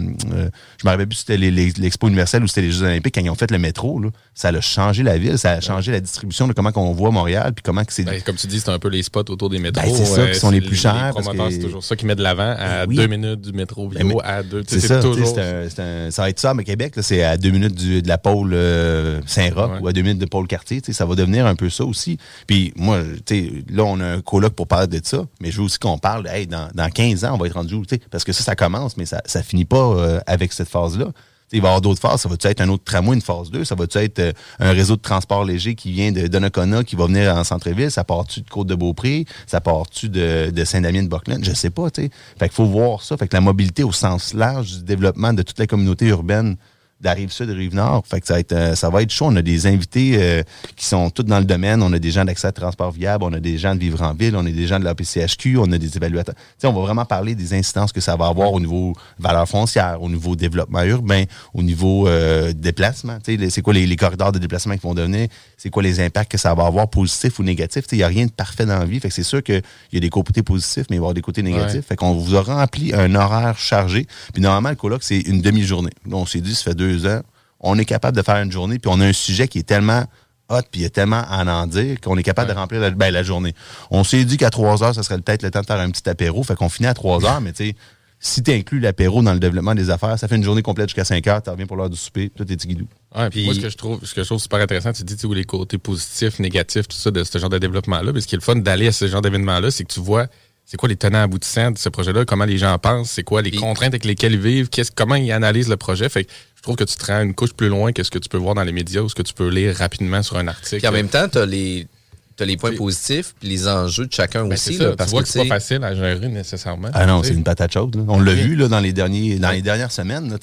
[0.80, 3.14] je me rappelle plus si c'était l'Expo universelle ou c'était les Jeux olympiques.
[3.14, 5.92] Quand ils ont fait le métro, là, ça a changé la ville, ça a changé
[5.92, 8.04] la distribution de comment on voit Montréal, puis comment que c'est...
[8.04, 9.84] Ben, comme tu dis, c'est un peu les spots autour des métros.
[9.84, 12.14] Ben, c'est ça, qui sont les plus chers, promoteurs, que- c'est toujours ça qui met
[12.14, 12.96] de l'avant à Ben oui.
[12.96, 14.62] deux minutes du métro Ben, bio, à deux.
[14.66, 15.26] C'est ça, toujours.
[15.26, 17.74] c'est un- c'est un- ça va être ça, mais Québec, là, c'est à deux minutes
[17.74, 19.78] du- de la pôle euh, Saint-Roch Ouais.
[19.80, 20.80] ou à deux minutes de pôle quartier.
[20.80, 22.18] tu sais, Ça va devenir un peu ça aussi.
[22.46, 25.58] Puis moi, tu sais, là, on a un colloque pour parler de ça, mais je
[25.58, 27.84] veux aussi qu'on parle, hey, dans, dans 15 ans, on va être rendu où?
[28.10, 31.06] Parce que ça, ça commence, mais ça ça finit pas euh, avec cette phase-là.
[31.52, 32.22] Il va y avoir d'autres phases.
[32.22, 33.64] Ça va-tu être un autre tramway, une phase 2?
[33.64, 37.06] Ça va-tu être euh, un réseau de transport léger qui vient de Donnacona, qui va
[37.06, 37.90] venir en centre-ville?
[37.90, 39.26] Ça part-tu de Côte-de-Beaupré?
[39.46, 41.44] Ça part-tu de, de Saint-Damien-de-Buckland?
[41.44, 42.10] Je sais pas, tu sais.
[42.38, 43.16] Fait qu'il faut voir ça.
[43.16, 46.56] Fait que la mobilité au sens large du développement de toute la communauté urbaine
[47.02, 48.04] de la rive sud rive nord.
[48.06, 49.26] Fait que ça va être, euh, ça va être chaud.
[49.26, 50.42] On a des invités euh,
[50.76, 51.82] qui sont tous dans le domaine.
[51.82, 54.14] On a des gens d'accès à transport viable, on a des gens de vivre en
[54.14, 56.34] ville, on a des gens de la PCHQ, on a des évaluateurs.
[56.62, 60.08] On va vraiment parler des incidences que ça va avoir au niveau valeur foncière, au
[60.08, 61.24] niveau développement urbain,
[61.54, 63.18] au niveau euh, déplacement.
[63.24, 66.38] C'est quoi les, les corridors de déplacement qui vont devenir, c'est quoi les impacts que
[66.38, 67.84] ça va avoir, positifs ou négatifs?
[67.92, 69.00] Il n'y a rien de parfait dans la vie.
[69.00, 71.14] Fait que c'est sûr qu'il y a des côtés positifs, mais il va y avoir
[71.14, 71.74] des côtés négatifs.
[71.74, 71.82] Ouais.
[71.82, 74.06] Fait qu'on vous a rempli un horaire chargé.
[74.32, 75.92] Puis normalement, le colloque, c'est une demi-journée.
[76.10, 77.22] On s'est dit, ça fait deux ans,
[77.60, 80.04] on est capable de faire une journée, puis on a un sujet qui est tellement
[80.48, 82.90] hot, puis il y a tellement à en dire qu'on est capable de remplir la,
[82.90, 83.54] ben, la journée.
[83.90, 86.08] On s'est dit qu'à trois heures, ça serait peut-être le temps de faire un petit
[86.08, 86.42] apéro.
[86.42, 87.76] Fait qu'on finit à trois heures, mais tu sais,
[88.24, 91.04] si tu inclus l'apéro dans le développement des affaires, ça fait une journée complète jusqu'à
[91.04, 92.86] 5 heures, tu reviens pour l'heure du souper, tout est guidou.
[93.16, 95.16] Ouais, puis moi, ce que je trouve, ce que je trouve super intéressant, tu dis,
[95.16, 98.12] tu les côtés positifs, négatifs, tout ça, de ce genre de développement-là.
[98.12, 100.28] Mais ce qui est le fun d'aller à ce genre d'événement-là, c'est que tu vois,
[100.64, 103.50] c'est quoi les tenants aboutissants de ce projet-là, comment les gens pensent, c'est quoi les
[103.50, 106.08] contraintes avec lesquelles ils vivent, qu'est-ce, comment ils analysent le projet.
[106.08, 106.30] Fait que
[106.62, 108.38] je trouve que tu te rends une couche plus loin que ce que tu peux
[108.38, 110.78] voir dans les médias ou ce que tu peux lire rapidement sur un article.
[110.78, 111.88] Puis en même temps, tu as les,
[112.36, 114.74] tu as les points positifs puis les enjeux de chacun Ben, aussi.
[114.74, 114.84] c'est ça.
[114.90, 116.86] là, parce tu vois que, que c'est pas facile à gérer nécessairement.
[116.94, 117.96] Ah non, c'est une patate chaude.
[117.96, 118.02] là.
[118.06, 118.42] On l'a Oui.
[118.42, 120.30] vu là, dans, les, derniers, dans les dernières semaines.
[120.30, 120.36] là,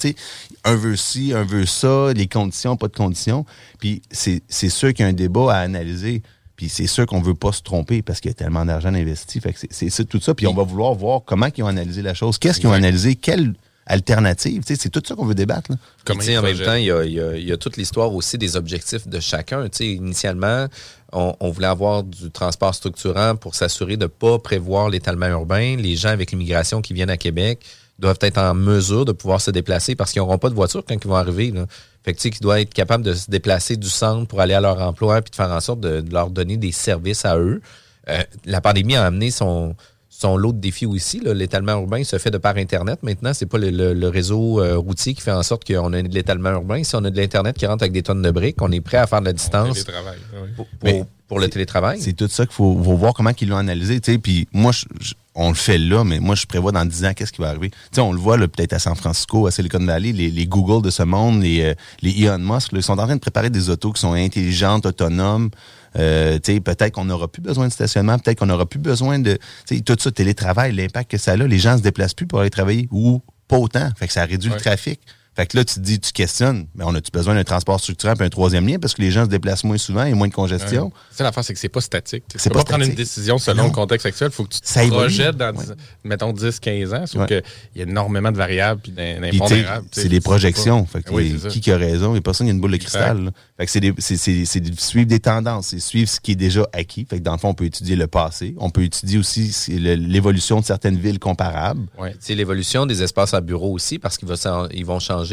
[0.64, 3.46] un veut ci, un veut ça, les conditions, pas de conditions.
[3.78, 6.20] Puis c'est c'est sûr qu'il y a un débat à analyser.
[6.54, 9.40] Puis c'est sûr qu'on veut pas se tromper parce qu'il y a tellement d'argent investi.
[9.40, 10.34] Fait que c'est- tout ça.
[10.34, 12.36] Puis on va vouloir voir comment ils ont analysé la chose.
[12.36, 13.14] Qu'est-ce qu'ils ont analysé?
[13.14, 13.54] Quelle
[13.90, 14.62] alternative?
[14.64, 15.70] Tu sais, C'est tout ça qu'on veut débattre.
[15.70, 15.76] là.
[16.38, 18.38] En même temps, il y a, il y a- il y a toute l'histoire aussi
[18.38, 19.64] des objectifs de chacun.
[19.64, 20.66] Tu sais, initialement,
[21.12, 25.76] on, on voulait avoir du transport structurant pour s'assurer de ne pas prévoir l'étalement urbain.
[25.76, 27.60] Les gens avec l'immigration qui viennent à Québec
[27.98, 30.94] doivent être en mesure de pouvoir se déplacer parce qu'ils n'auront pas de voiture quand
[30.94, 31.50] ils vont arriver.
[31.50, 31.66] Là.
[32.02, 34.54] Fait que, tu sais, qu'ils doivent être capables de se déplacer du centre pour aller
[34.54, 37.36] à leur emploi puis de faire en sorte de, de leur donner des services à
[37.38, 37.60] eux.
[38.08, 39.76] Euh, la pandémie a amené son,
[40.20, 41.20] son lot de défis aussi.
[41.24, 43.32] L'étalement urbain se fait de par Internet maintenant.
[43.32, 46.08] C'est pas le, le- le réseau euh, routier qui fait en sorte qu'on a de
[46.14, 46.84] l'étalement urbain.
[46.84, 48.98] Si on a de l'Internet qui rentre avec des tonnes de briques, on est prêt
[48.98, 49.78] à faire de la distance
[50.42, 50.48] oui.
[50.56, 52.00] pour, pour- pour le télétravail.
[52.00, 54.00] C'est tout ça qu'il faut, faut voir comment ils l'ont analysé.
[54.18, 57.12] Puis moi, je- je- on le fait là, mais moi, je prévois dans 10 ans
[57.14, 57.70] qu'est-ce qui va arriver?
[57.98, 61.04] On le voit peut-être à San Francisco, à Silicon Valley, les, les Google de ce
[61.04, 63.92] monde, les, euh, les Elon Musk, là, ils sont en train de préparer des autos
[63.92, 65.50] qui sont intelligentes, autonomes.
[65.98, 69.38] Euh, peut-être qu'on n'aura plus besoin de stationnement, peut-être qu'on n'aura plus besoin de...
[69.84, 72.88] Tout ça, télétravail, l'impact que ça a, les gens se déplacent plus pour aller travailler
[72.90, 73.88] ou pas autant.
[73.96, 74.56] Fait que ça réduit Ouais.
[74.56, 75.00] le trafic.
[75.40, 78.12] Fait que là, tu te dis, tu questionnes, mais on a-tu besoin d'un transport structurant
[78.14, 78.78] puis un troisième lien?
[78.78, 80.84] Parce que les gens se déplacent moins souvent, il y a moins de congestion?
[80.88, 80.92] Ouais.
[81.12, 82.24] C'est l'affaire, c'est que c'est pas statique.
[82.28, 83.68] Tu C'est peux pas prendre une décision selon Non.
[83.68, 84.28] le contexte actuel.
[84.30, 85.64] Il faut que tu te projettes dans, Ouais.
[85.64, 85.72] 10
[86.04, 87.06] mettons, 10, 15 ans.
[87.06, 87.26] Sauf Ouais.
[87.26, 87.42] qu'il
[87.76, 89.86] y a énormément de variables sais, d'impondérables.
[89.92, 90.84] c'est des projections.
[90.84, 92.08] Fait que Oui, les- qui qui a raison?
[92.10, 93.24] Il n'y a personne qui a une boule de cristal.
[93.24, 93.30] là.
[93.56, 97.06] Fait que c'est de suivre des tendances, c'est suivre ce qui est déjà acquis.
[97.08, 98.54] Fait que dans le fond, on peut étudier le passé.
[98.58, 101.86] On peut étudier aussi l'évolution de certaines villes comparables.
[101.98, 102.14] Ouais.
[102.20, 104.68] C'est l'évolution des espaces à bureaux aussi, parce qu'ils vont, s'en-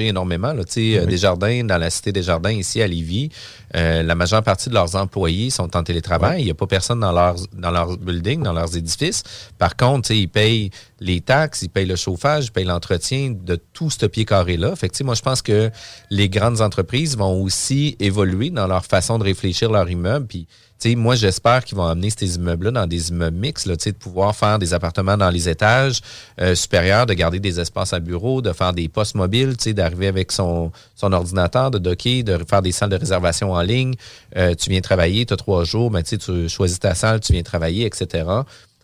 [0.06, 0.54] énormément.
[0.54, 0.64] Là.
[0.68, 3.30] Sais, euh, Des jardins, dans la cité des jardins, ici à Lévis,
[3.76, 6.42] euh, la majeure partie de leurs employés sont en télétravail.
[6.42, 9.24] Il n'y a pas personne dans leurs dans leurs buildings, dans leurs édifices.
[9.58, 10.70] Par contre, ils payent
[11.00, 14.76] les taxes, ils payent le chauffage, ils payent l'entretien de tout ce pied carré-là.
[14.76, 15.70] Fait que, moi, je pense que
[16.10, 20.28] les grandes entreprises vont aussi évoluer dans leur façon de réfléchir leur immeuble.
[20.28, 20.48] Puis,
[20.96, 24.74] moi, j'espère qu'ils vont amener ces immeubles-là dans des immeubles mixtes, de pouvoir faire des
[24.74, 26.02] appartements dans les étages
[26.40, 30.32] euh, supérieurs, de garder des espaces à bureau, de faire des postes mobiles, d'arriver avec
[30.32, 33.96] son, son ordinateur, de docker, de faire des salles de réservation en ligne.
[34.36, 37.44] Euh, tu viens travailler, tu as trois jours, sais, tu choisis ta salle, tu viens
[37.44, 38.26] travailler, etc.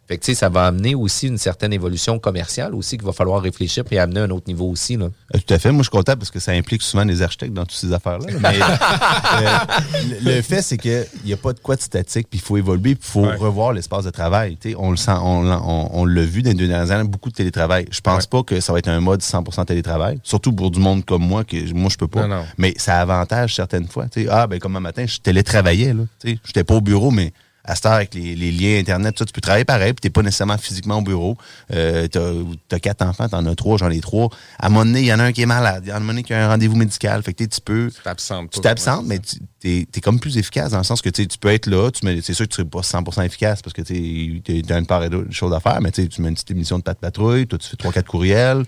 [0.08, 3.14] Fait que, tu sais, ça va amener aussi une certaine évolution commerciale aussi qu'il va
[3.14, 5.06] falloir réfléchir puis amener à un autre niveau aussi, là.
[5.34, 5.72] Euh, Tout à fait.
[5.72, 8.28] Moi, je suis content parce que ça implique souvent des architectes dans toutes ces affaires-là.
[8.32, 8.40] là.
[8.42, 8.60] Mais
[9.48, 12.44] euh, le, le fait, c'est qu'il n'y a pas de quoi de statique, puis il
[12.46, 13.36] faut évoluer, puis il faut Ouais.
[13.38, 14.58] revoir l'espace de travail.
[14.60, 16.92] Tu sais, on le sent, on, l'a- on- on l'a vu dans les deux dernières
[16.92, 17.86] années, beaucoup de télétravail.
[17.90, 18.30] Je pense Ouais.
[18.30, 21.46] pas que ça va être un mode 100% télétravail, surtout pour du monde comme moi,
[21.46, 22.28] que moi, je peux pas.
[22.28, 22.46] Non, non.
[22.58, 24.08] Mais ça avantage certaines fois.
[24.10, 25.94] Tu sais, ah, ben comme un matin, je télétravaillais.
[25.94, 27.32] Là, tu sais, j'étais pas au bureau, mais
[27.66, 30.10] à cette heure, avec les, les liens Internet, ça, tu peux travailler pareil, puis t'es
[30.10, 31.38] pas nécessairement physiquement au bureau.
[31.72, 32.32] Euh, t'as,
[32.68, 34.30] t'as quatre enfants, t'en as trois, j'en ai trois.
[34.60, 35.84] À un moment donné, il y en a un qui est malade.
[35.86, 37.24] Il y en a un moment donné qui a un rendez-vous médical.
[37.24, 37.90] Fait que tu tu peux...
[37.96, 41.10] Tu t'absentes Tu t'absentes, mais tu t'es, t'es comme plus efficace dans le sens que
[41.10, 43.74] tu tu peux être là, tu c'est sûr que tu serais pas 100% efficace parce
[43.74, 46.28] que tu as une part et d'autre de choses à faire, mais tu tu mets
[46.28, 48.64] une petite émission de pas de patrouille, toi tu fais trois quatre courriels.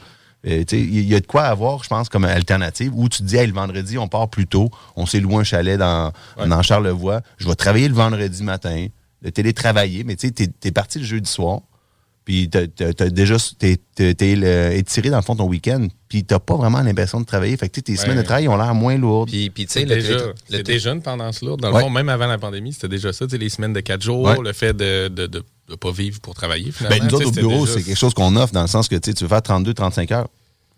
[0.47, 3.35] Euh, Il y a de quoi avoir, je pense, comme alternative, où tu te dis,
[3.37, 6.47] hey, le vendredi, on part plus tôt, on s'est loué un chalet dans, Ouais.
[6.47, 8.87] dans Charlevoix, je vais travailler le vendredi matin,
[9.21, 11.61] le télétravailler, mais tu t'es parti le jeudi soir,
[12.25, 12.65] puis t'as,
[13.09, 16.81] déjà t'es, t'es- t'es le- étiré dans le fond ton week-end, puis t'as pas vraiment
[16.81, 17.55] l'impression de travailler.
[17.55, 17.97] Fait que tu sais, tes Ouais.
[17.99, 19.29] semaines de travail ont l'air moins lourdes.
[19.29, 20.17] Puis, puis tu sais, le, déjà,
[20.49, 21.61] le déjà une tendance lourde.
[21.61, 21.81] Dans le Ouais.
[21.81, 23.25] fond, même avant la pandémie, c'était déjà ça.
[23.27, 24.37] tu sais, Les semaines de quatre jours, Ouais.
[24.43, 26.71] le fait de ne de, de, de pas vivre pour travailler.
[26.71, 28.87] Finalement, Ben, nous autres, au bureau, déjà- c'est quelque chose qu'on offre dans le sens
[28.87, 30.27] que tu sais, tu veux faire 32-35 heures.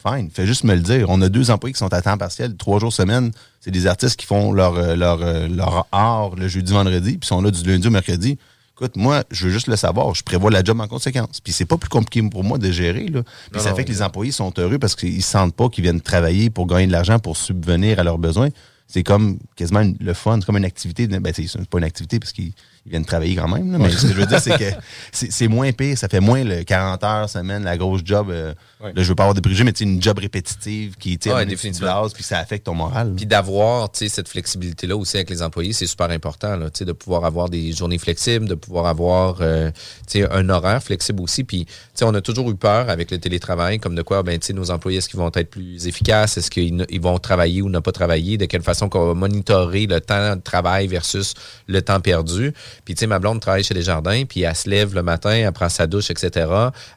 [0.05, 1.07] Fine, fais juste me le dire.
[1.09, 3.31] On a deux employés qui sont à temps partiel, trois jours semaine.
[3.61, 7.27] C'est des artistes qui font leur, euh, leur, euh, leur art le jeudi, vendredi, puis
[7.27, 8.37] sont là du lundi au mercredi.
[8.80, 10.13] Écoute, moi, je veux juste le savoir.
[10.13, 11.41] Je prévois la job en conséquence.
[11.43, 13.07] Puis c'est pas plus compliqué pour moi de gérer.
[13.07, 13.23] Là.
[13.23, 15.84] Puis Non, ça non, fait que les employés sont heureux parce qu'ils sentent pas qu'ils
[15.84, 18.49] viennent travailler pour gagner de l'argent, pour subvenir à leurs besoins.
[18.86, 21.07] C'est comme quasiment le fun, c'est comme une activité.
[21.07, 22.53] Ben, c'est pas une activité parce qu'ils
[22.88, 23.71] ils viennent travailler quand même.
[23.71, 23.77] là.
[23.77, 24.71] mais ce que je veux dire, c'est que
[25.11, 25.97] c'est moins pire.
[25.97, 28.29] Ça fait moins le 40 heures semaine, la grosse job.
[28.31, 28.93] euh, Ouais.
[28.95, 31.33] Là, je veux pas avoir de préjugés, mais tu une job répétitive qui, sais, Ouais,
[31.33, 31.88] à un moment donné, définitivement.
[31.88, 33.13] tu te lasses, puis ça affecte ton moral.
[33.15, 36.55] Puis d'avoir tu sais, cette flexibilité-là aussi avec les employés, c'est super important.
[36.55, 39.71] Là, tu sais, de pouvoir avoir des journées flexibles, de pouvoir avoir euh,
[40.07, 41.43] tu sais, un horaire flexible aussi.
[41.43, 44.38] Puis tu sais, on a toujours eu peur avec le télétravail, comme de quoi ben,
[44.38, 46.38] tu sais, nos employés, est-ce qu'ils vont être plus efficaces?
[46.38, 48.38] Est-ce qu'ils ils vont travailler ou ne pas travailler?
[48.38, 51.33] De quelle façon qu'on va monitorer le temps de travail versus
[51.65, 52.53] le temps perdu?
[52.86, 55.32] Puis tu sais, ma blonde travaille chez les jardins, puis elle se lève le matin,
[55.32, 56.47] elle prend sa douche, etc.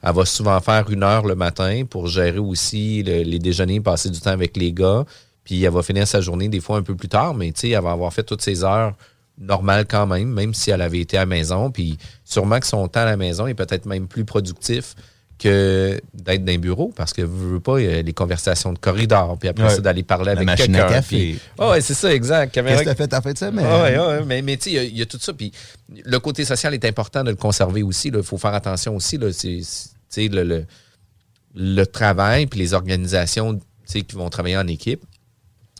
[0.03, 4.11] Elle va souvent faire une heure le matin pour gérer aussi le- les déjeuners, passer
[4.11, 5.05] du temps avec les gars.
[5.45, 7.70] Puis elle va finir sa journée des fois un peu plus tard, mais tu sais,
[7.70, 8.93] elle va avoir fait toutes ses heures
[9.39, 11.70] normal quand même, même si elle avait été à la maison.
[11.70, 14.95] Puis sûrement que son temps à la maison est peut-être même plus productif
[15.41, 18.72] que d'être dans un bureau parce que vous veux pas il y a les conversations
[18.72, 19.70] de corridor puis après Ouais.
[19.74, 21.16] ça d'aller parler La avec machine à quelqu'un café.
[21.16, 23.51] puis- Ah ouais c'est ça exact Caméra- Qu'est-ce que t'as fait en fait ça?
[23.51, 23.62] Mais...
[23.62, 25.32] ouais, ouais, ouais, mais, mais tu sais, il y a- il y, a tout ça.
[25.32, 25.51] Puis
[26.05, 28.09] le côté social est important de le conserver aussi.
[28.14, 29.16] Il faut faire attention aussi.
[29.18, 29.32] là.
[29.32, 30.66] C'est- c'est- tu sais, le, le,
[31.55, 35.03] le travail puis les organisations tu sais, qui vont travailler en équipe,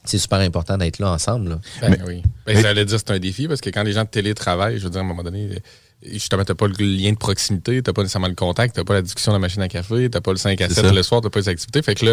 [0.05, 1.51] c'est super important d'être là ensemble.
[1.51, 1.61] là.
[1.83, 2.23] Ben oui.
[2.47, 5.01] Ben, J'allais dire c'est un défi parce que quand les gens télétravaillent, je veux dire,
[5.01, 5.61] à un moment donné,
[6.05, 9.03] justement, t'as pas le lien de proximité, t'as pas nécessairement le contact, t'as pas la
[9.03, 10.93] discussion de la machine à café, t'as pas le 5 à C'est 7 ça.
[10.93, 11.83] le soir, t'as pas les activités.
[11.83, 12.13] Fait que là,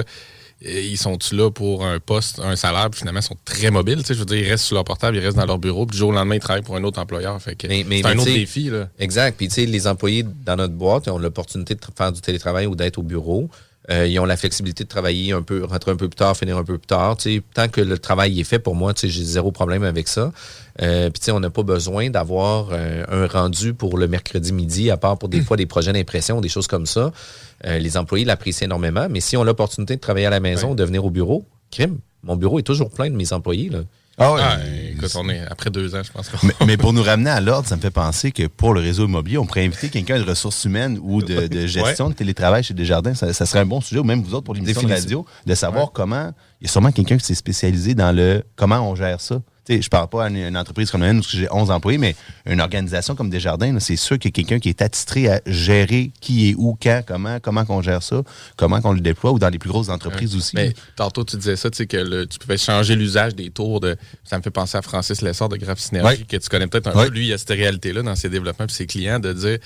[0.65, 3.99] euh, ils sont-tu là pour un poste, un salaire, puis finalement, ils sont très mobiles.
[3.99, 5.85] Tu sais, je veux dire, ils restent sur leur portable, ils restent dans leur bureau,
[5.85, 7.39] puis du jour au lendemain, ils travaillent pour un autre employeur.
[7.41, 8.89] Fait que Mais- mais- c'est un mais autre défi, là.
[8.99, 9.37] Exact.
[9.37, 12.75] Puis, tu sais, les employés dans notre boîte ont l'opportunité de faire du télétravail ou
[12.75, 13.49] d'être au bureau.
[13.89, 16.57] Euh, ils ont la flexibilité de travailler un peu, rentrer un peu plus tard, finir
[16.57, 17.17] un peu plus tard.
[17.53, 20.33] Tant que le travail est fait, pour moi, j'ai zéro problème avec ça.
[20.81, 24.97] Euh, Puis, on n'a pas besoin d'avoir euh, un rendu pour le mercredi midi, à
[24.97, 27.11] part pour des fois des projets d'impression, des choses comme ça.
[27.63, 29.07] Les employés l'apprécient énormément.
[29.09, 31.97] Mais si on a l'opportunité de travailler à la maison, de venir au bureau, crime.
[32.23, 33.69] Mon bureau est toujours plein de mes employés.
[33.69, 33.79] Là.
[34.19, 34.41] Ah ouais.
[34.43, 34.57] Ah,
[34.91, 36.31] écoute, on est après deux ans, je pense.
[36.43, 39.05] mais, mais pour nous ramener à l'ordre, ça me fait penser que pour le réseau
[39.05, 42.73] immobilier, on pourrait inviter quelqu'un de ressources humaines ou de, de gestion de télétravail chez
[42.73, 43.13] Desjardins.
[43.13, 45.55] Ça, ça serait un bon sujet, ou même vous autres pour l'émission de radio, de
[45.55, 46.33] savoir comment.
[46.59, 49.39] Il y a sûrement quelqu'un qui s'est spécialisé dans le comment on gère ça.
[49.67, 51.97] Sais, je parle pas à une, une entreprise comme la mienne où j'ai 11 employés,
[51.97, 52.15] mais
[52.45, 56.11] une organisation comme Desjardins, c'est sûr qu'il y a quelqu'un qui est attitré à gérer
[56.21, 58.23] qui est où, quand, comment, comment qu'on gère ça,
[58.55, 60.55] comment qu'on le déploie, ou dans les plus grosses entreprises aussi.
[60.55, 63.81] Mais tantôt, tu disais ça, tu sais, que le- tu pouvais changer l'usage des tours
[63.81, 63.97] de.
[64.23, 66.25] Ça me fait penser à Francis Lessard de Graph Synergie, Ouais.
[66.25, 67.07] que tu connais peut-être un Ouais.
[67.09, 67.13] peu.
[67.13, 69.57] Lui, il a cette réalité-là dans ses développements et ses clients de dire.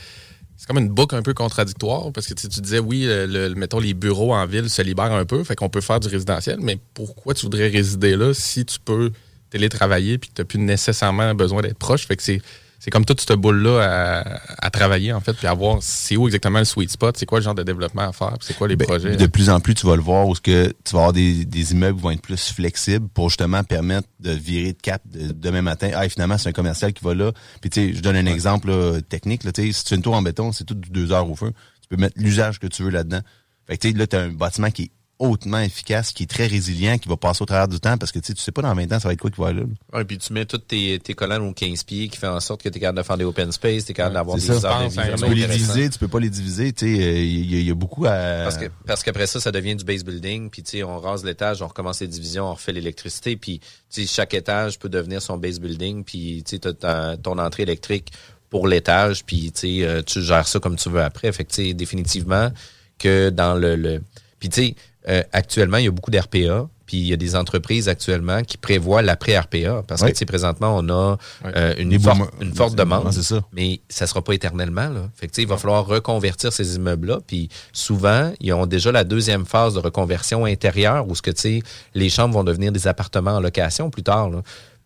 [0.57, 3.25] C'est comme une boucle un peu contradictoire parce que tu, sais, tu disais, oui, le,
[3.27, 6.07] le- mettons, les bureaux en ville se libèrent un peu, fait qu'on peut faire du
[6.07, 9.11] résidentiel, mais pourquoi tu voudrais résider là si tu peux
[9.51, 12.07] télétravailler puis que tu n'as plus nécessairement besoin d'être proche?
[12.07, 12.41] Fait que c'est.
[12.83, 16.25] C'est comme toute cette boule-là à, à travailler, en fait, puis à voir c'est où
[16.25, 18.75] exactement le sweet spot, c'est quoi le genre de développement à faire, c'est quoi les
[18.75, 19.15] Ben, projets.
[19.17, 21.45] De plus en plus, tu vas le voir où ce que tu vas avoir des,
[21.45, 25.31] des immeubles qui vont être plus flexibles pour justement permettre de virer de cap de-
[25.31, 25.91] demain matin.
[25.93, 27.31] Ah, et finalement, c'est un commercial qui va là.
[27.61, 29.43] Puis tu sais, je donne un exemple là, technique.
[29.43, 31.29] Là, tu sais, si tu fais une tour en béton, c'est tout du deux heures
[31.29, 31.51] au feu.
[31.83, 33.21] Tu peux mettre l'usage que tu veux là-dedans.
[33.67, 34.91] Fait que tu sais, là, tu as un bâtiment qui est
[35.21, 38.19] hautement efficace, qui est très résilient, qui va passer au travers du temps parce que
[38.19, 39.61] tu sais, tu sais pas dans 20 ans, ça va être quoi qui va là.
[39.93, 42.61] Ouais, puis tu mets tous tes, tes collants aux 15 pieds qui fait en sorte
[42.63, 44.61] que tu es capable de faire des open space, tu es capable d'avoir des heures
[44.89, 46.73] de Tu peux les diviser, tu peux pas les diviser.
[46.73, 48.09] Tu sais, euh, il y, a- il y a beaucoup à...
[48.43, 51.23] Parce que parce qu'après ça, ça devient du base building, puis tu sais, on rase
[51.23, 55.21] l'étage, on recommence les divisions, on refait l'électricité, puis tu sais, chaque étage peut devenir
[55.21, 58.11] son base building, puis tu sais, t'as ta- ton entrée électrique
[58.49, 61.31] pour l'étage, puis tu sais, euh, tu gères ça comme tu veux après.
[61.31, 62.51] Fait que tu sais, définitivement
[62.99, 64.01] que dans le, le...
[64.39, 64.75] puis tu sais,
[65.09, 68.57] euh, actuellement, il y a beaucoup d'RPA, puis il y a des entreprises actuellement qui
[68.57, 70.11] prévoient l'après-RPA, parce Oui.
[70.13, 73.41] que présentement, on a euh, une, forte, une demande ça.
[73.53, 74.89] mais ça sera pas éternellement.
[74.89, 75.09] Là.
[75.15, 77.19] Fait que, il va falloir reconvertir ces immeubles-là.
[77.25, 81.41] Puis souvent, ils ont déjà la deuxième phase de reconversion intérieure où ce que, tu
[81.41, 81.59] sais,
[81.95, 84.29] les chambres vont devenir des appartements en location plus tard.
[84.29, 84.41] Là.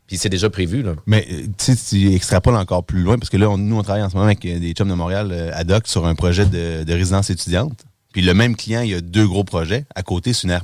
[0.07, 0.83] Puis c'est déjà prévu.
[0.83, 0.93] Là.
[1.07, 4.03] Mais euh, tu tu extrapoles encore plus loin, parce que là, on- nous, on travaille
[4.03, 6.83] en ce moment avec des chums de Montréal euh, ad hoc sur un projet de,
[6.83, 7.73] de résidence étudiante.
[8.15, 9.83] Puis le même client, il y a deux gros projets.
[9.93, 10.63] À côté, c'est une RPA.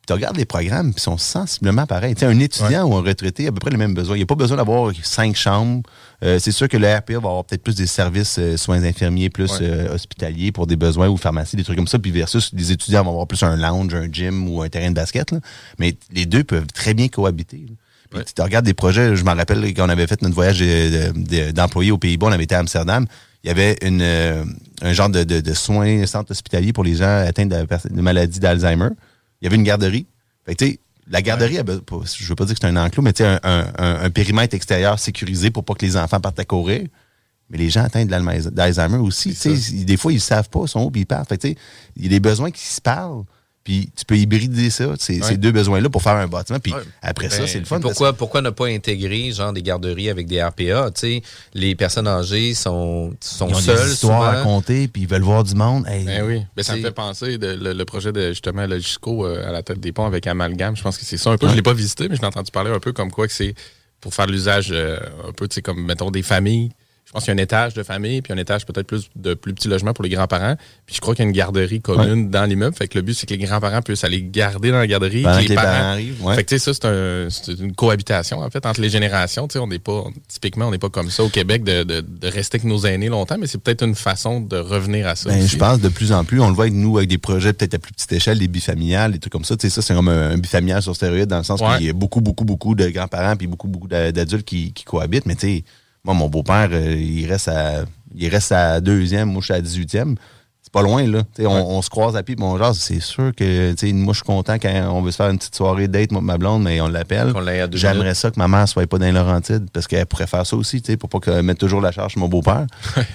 [0.00, 2.16] Puis tu regardes les programmes, puis ils sont sensiblement pareils.
[2.16, 4.16] Tu sais, un étudiant ou un retraité a à peu près les mêmes besoins.
[4.16, 5.82] Il n'y a pas besoin d'avoir cinq chambres.
[6.24, 9.30] Euh, c'est sûr que le RPA va avoir peut-être plus des services euh, soins infirmiers,
[9.30, 9.58] plus Ouais.
[9.62, 12.00] euh, hospitaliers pour des besoins ou pharmacie, des trucs comme ça.
[12.00, 14.94] Puis versus des étudiants vont avoir plus un lounge, un gym ou un terrain de
[14.96, 15.30] basket.
[15.30, 15.38] là.
[15.78, 17.64] Mais les deux peuvent très bien cohabiter.
[17.68, 17.74] là.
[18.24, 21.12] Puis tu regardes des projets, je m'en rappelle quand on avait fait notre voyage de-
[21.16, 23.06] de- d'employés aux Pays-Bas, on avait été à Amsterdam.
[23.44, 24.42] Il y avait une, euh,
[24.80, 27.54] un genre de, de, de soins, centre hospitalier pour les gens atteints de,
[27.90, 28.88] de maladie d'Alzheimer.
[29.40, 30.06] Il y avait une garderie.
[30.46, 30.78] Fait que, tu sais,
[31.10, 33.28] la garderie, elle, pas- je veux pas dire que c'est un enclos, mais tu sais,
[33.28, 36.86] un, un, un- un périmètre extérieur sécurisé pour pas que les enfants partent à courir.
[37.50, 40.60] Mais les gens atteints de d'Alzheimer aussi, tu sais, ils- des fois, ils savent pas,
[40.62, 41.28] ils sont où, puis ils partent.
[41.28, 41.58] Fait que, tu sais,
[41.96, 43.24] il y a des besoins qui se parlent.
[43.64, 46.58] Puis tu peux hybrider ça, ces, ces deux besoins-là, pour faire un bâtiment.
[46.60, 46.80] Puis Ouais.
[47.00, 47.80] après ça, Ben, c'est le fun.
[47.80, 50.90] Pourquoi, pourquoi ne pas intégrer genre des garderies avec des RPA?
[50.90, 51.22] Tu sais,
[51.54, 55.22] les personnes âgées sont, sont Ils ont seules des histoires à compter, puis ils veulent
[55.22, 55.86] voir du monde.
[55.88, 56.42] Hey, Ben oui.
[56.54, 59.62] Ben, ça me fait penser de, le, le projet de justement Logisco euh, à la
[59.62, 60.76] tête des ponts avec Amalgame.
[60.76, 61.48] Je pense que c'est ça un peu.
[61.48, 63.54] Je l'ai pas visité, mais je l'ai entendu parler un peu comme quoi que c'est
[64.02, 66.70] pour faire l'usage euh, un peu, tu sais, comme mettons des familles.
[67.14, 69.34] Je pense qu'il y a un étage de famille, puis un étage peut-être plus de
[69.34, 70.56] plus petits logements pour les grands-parents.
[70.84, 72.74] Puis je crois qu'il y a une garderie commune dans l'immeuble.
[72.74, 75.22] Fait que le but, c'est que les grands-parents puissent aller garder dans la garderie.
[75.22, 76.34] Que les parents arrivent, ouais.
[76.34, 79.46] Fait que tu sais, ça, c'est un- c'est une cohabitation, en fait, entre les générations.
[79.46, 82.00] Tu sais, on n'est pas, typiquement, on n'est pas comme ça au Québec de, de-
[82.00, 85.30] de rester avec nos aînés longtemps, mais c'est peut-être une façon de revenir à ça.
[85.30, 87.52] Ben, je pense de plus en plus, on le voit avec nous, avec des projets
[87.52, 89.56] peut-être à plus petite échelle, des bifamiliales, des trucs comme ça.
[89.56, 91.76] Tu sais, ça, c'est comme un, un bifamilial sur stéroïde dans le sens Ouais.
[91.76, 94.82] qu'il y a beaucoup, beaucoup, beaucoup de grands-parents puis beaucoup, beaucoup d'a- d'adultes qui, qui
[94.82, 95.26] cohabitent.
[95.26, 95.64] Mais tu sais,
[96.04, 97.84] moi, mon beau-père, euh, il reste à
[98.16, 100.14] il reste à deuxième, moi, je suis à 18e.
[100.62, 101.22] C'est pas loin, là.
[101.40, 101.46] On,
[101.76, 102.78] on se croise à pied, puis on jase.
[102.78, 105.88] C'est sûr que, moi, je suis content quand on veut se faire une petite soirée
[105.88, 107.32] date, moi, ma blonde, mais on l'appelle.
[107.76, 110.56] J'aimerais ça que ma mère soit pas dans les Laurentides, parce qu'elle pourrait faire ça
[110.56, 112.66] aussi, pour pas que mette toujours la charge sur mon beau-père.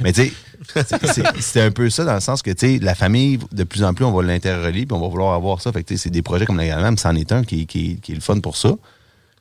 [0.01, 0.33] mais tu sais,
[1.39, 4.05] c'est- un peu ça dans le sens que, tu la famille, de plus en plus,
[4.05, 5.71] on va l'interrelier, puis on va vouloir avoir ça.
[5.71, 8.15] Fait que, c'est des projets comme la Gamme, c'en est un qui, qui, qui est
[8.15, 8.73] le fun pour ça.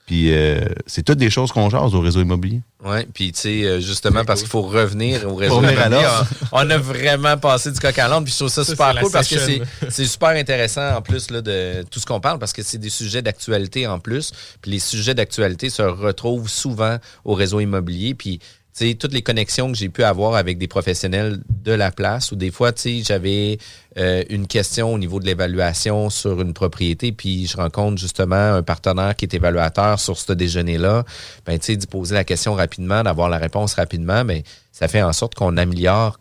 [0.09, 2.63] Puis, euh, c'est toutes des choses qu'on jase au réseau immobilier.
[2.83, 6.07] Oui, puis tu sais, euh, justement, parce qu'il faut revenir au réseau immobilier,
[6.51, 8.99] on, on a vraiment passé du coq à l'âne, puis je trouve ça, Ça, super
[8.99, 9.37] cool parce que
[9.91, 12.89] c'est super intéressant en plus là, de tout ce qu'on parle, parce que c'est des
[12.89, 14.33] sujets d'actualité en plus,
[14.63, 16.97] puis les sujets d'actualité se retrouvent souvent
[17.27, 18.41] au réseau immobilier, puis
[18.79, 22.37] sais, toutes les connexions que j'ai pu avoir avec des professionnels de la place, ou
[22.37, 23.59] des fois, tu sais, j'avais
[23.97, 28.63] euh, une question au niveau de l'évaluation sur une propriété, puis je rencontre justement un
[28.63, 31.05] partenaire qui est évaluateur sur ce déjeuner-là,
[31.47, 35.03] ben, tu sais, d'y poser la question rapidement, d'avoir la réponse rapidement, mais ça fait
[35.03, 36.19] en sorte qu'on améliore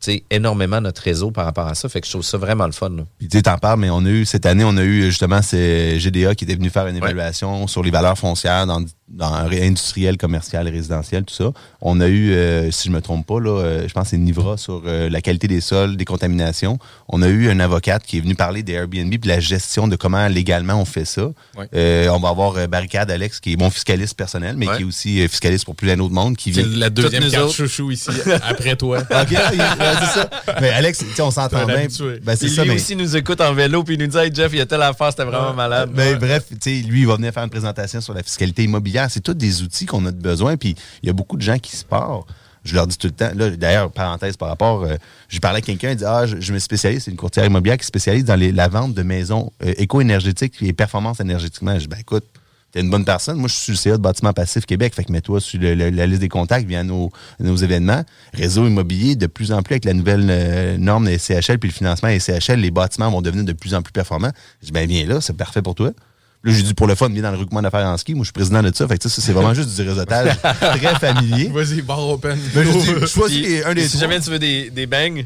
[0.00, 1.88] tu sais, énormément notre réseau par rapport à ça.
[1.88, 2.90] Fait que je trouve ça vraiment le fun.
[2.90, 3.04] là.
[3.18, 5.98] Puis tu t'en parles, mais on a eu, cette année, on a eu justement c'est
[5.98, 10.66] GDA qui était venu faire une évaluation sur les valeurs foncières dans, dans industriel, commercial
[10.68, 11.52] résidentiel, tout ça.
[11.80, 14.18] On a eu, euh, si je me trompe pas, là, euh, je pense que c'est
[14.18, 16.78] Nivra sur euh, la qualité des sols, des contaminations.
[17.08, 19.86] On a eu un avocate qui est venu parler des Airbnb puis de la gestion
[19.86, 21.26] de comment légalement on fait ça.
[21.56, 21.68] Ouais.
[21.74, 24.76] Euh, on va avoir euh, Barricade Alex, qui est mon fiscaliste personnel, mais Ouais.
[24.78, 27.30] qui est aussi euh, fiscaliste pour plus d'un autre monde, qui C'est vient la deuxième
[27.30, 28.10] carte chouchou ici,
[28.42, 28.98] après toi.
[29.02, 29.64] OK, il- ouais,
[30.00, 30.30] c'est ça.
[30.60, 31.86] Mais Alex, on s'entend bien.
[32.24, 32.74] Ben, c'est ça, lui mais...
[32.76, 34.82] aussi nous écoute en vélo, puis il nous dit Hey Jeff, il y a telle
[34.82, 35.90] affaire, c'était vraiment malade.
[35.94, 38.95] Ben, bref, tu sais, lui, il va venir faire une présentation sur la fiscalité immobilière.
[39.08, 40.56] C'est tous des outils qu'on a besoin.
[40.56, 42.26] Puis il y a beaucoup de gens qui se partent.
[42.66, 43.30] Je leur dis tout le temps.
[43.34, 44.96] Là, d'ailleurs, parenthèse par rapport, euh,
[45.28, 47.84] je parlais à quelqu'un, il dit Ah, je, me spécialise, c'est une courtière immobilière qui
[47.84, 51.74] se spécialise dans la vente de maisons euh, éco-énergétiques et performance énergétiquement.
[51.74, 52.24] Je dis Ben écoute,
[52.72, 53.38] t'es une bonne personne.
[53.38, 54.94] Moi, je suis le CA de bâtiment passif Québec.
[54.94, 58.04] Fait que mets-toi sur la liste des contacts, nos, nos événements.
[58.34, 61.74] Réseau immobilier, de plus en plus avec la nouvelle euh, norme des CHL puis le
[61.74, 64.32] financement des CHL, les bâtiments vont devenir de plus en plus performants.
[64.60, 65.92] Je dis Ben viens là, c'est parfait pour toi.
[66.46, 68.14] Là, j'ai dit pour le fun, viens dans le regroupement d'affaires en ski.
[68.14, 68.86] Moi, je suis président de ça.
[68.86, 71.48] Fait que ça, c'est vraiment juste du réseautage très familier.
[71.52, 72.38] Vas-y, bar open.
[72.54, 74.00] Je dis, je choisis Puis, un des si trois.
[74.02, 75.22] jamais tu veux des, des bangs,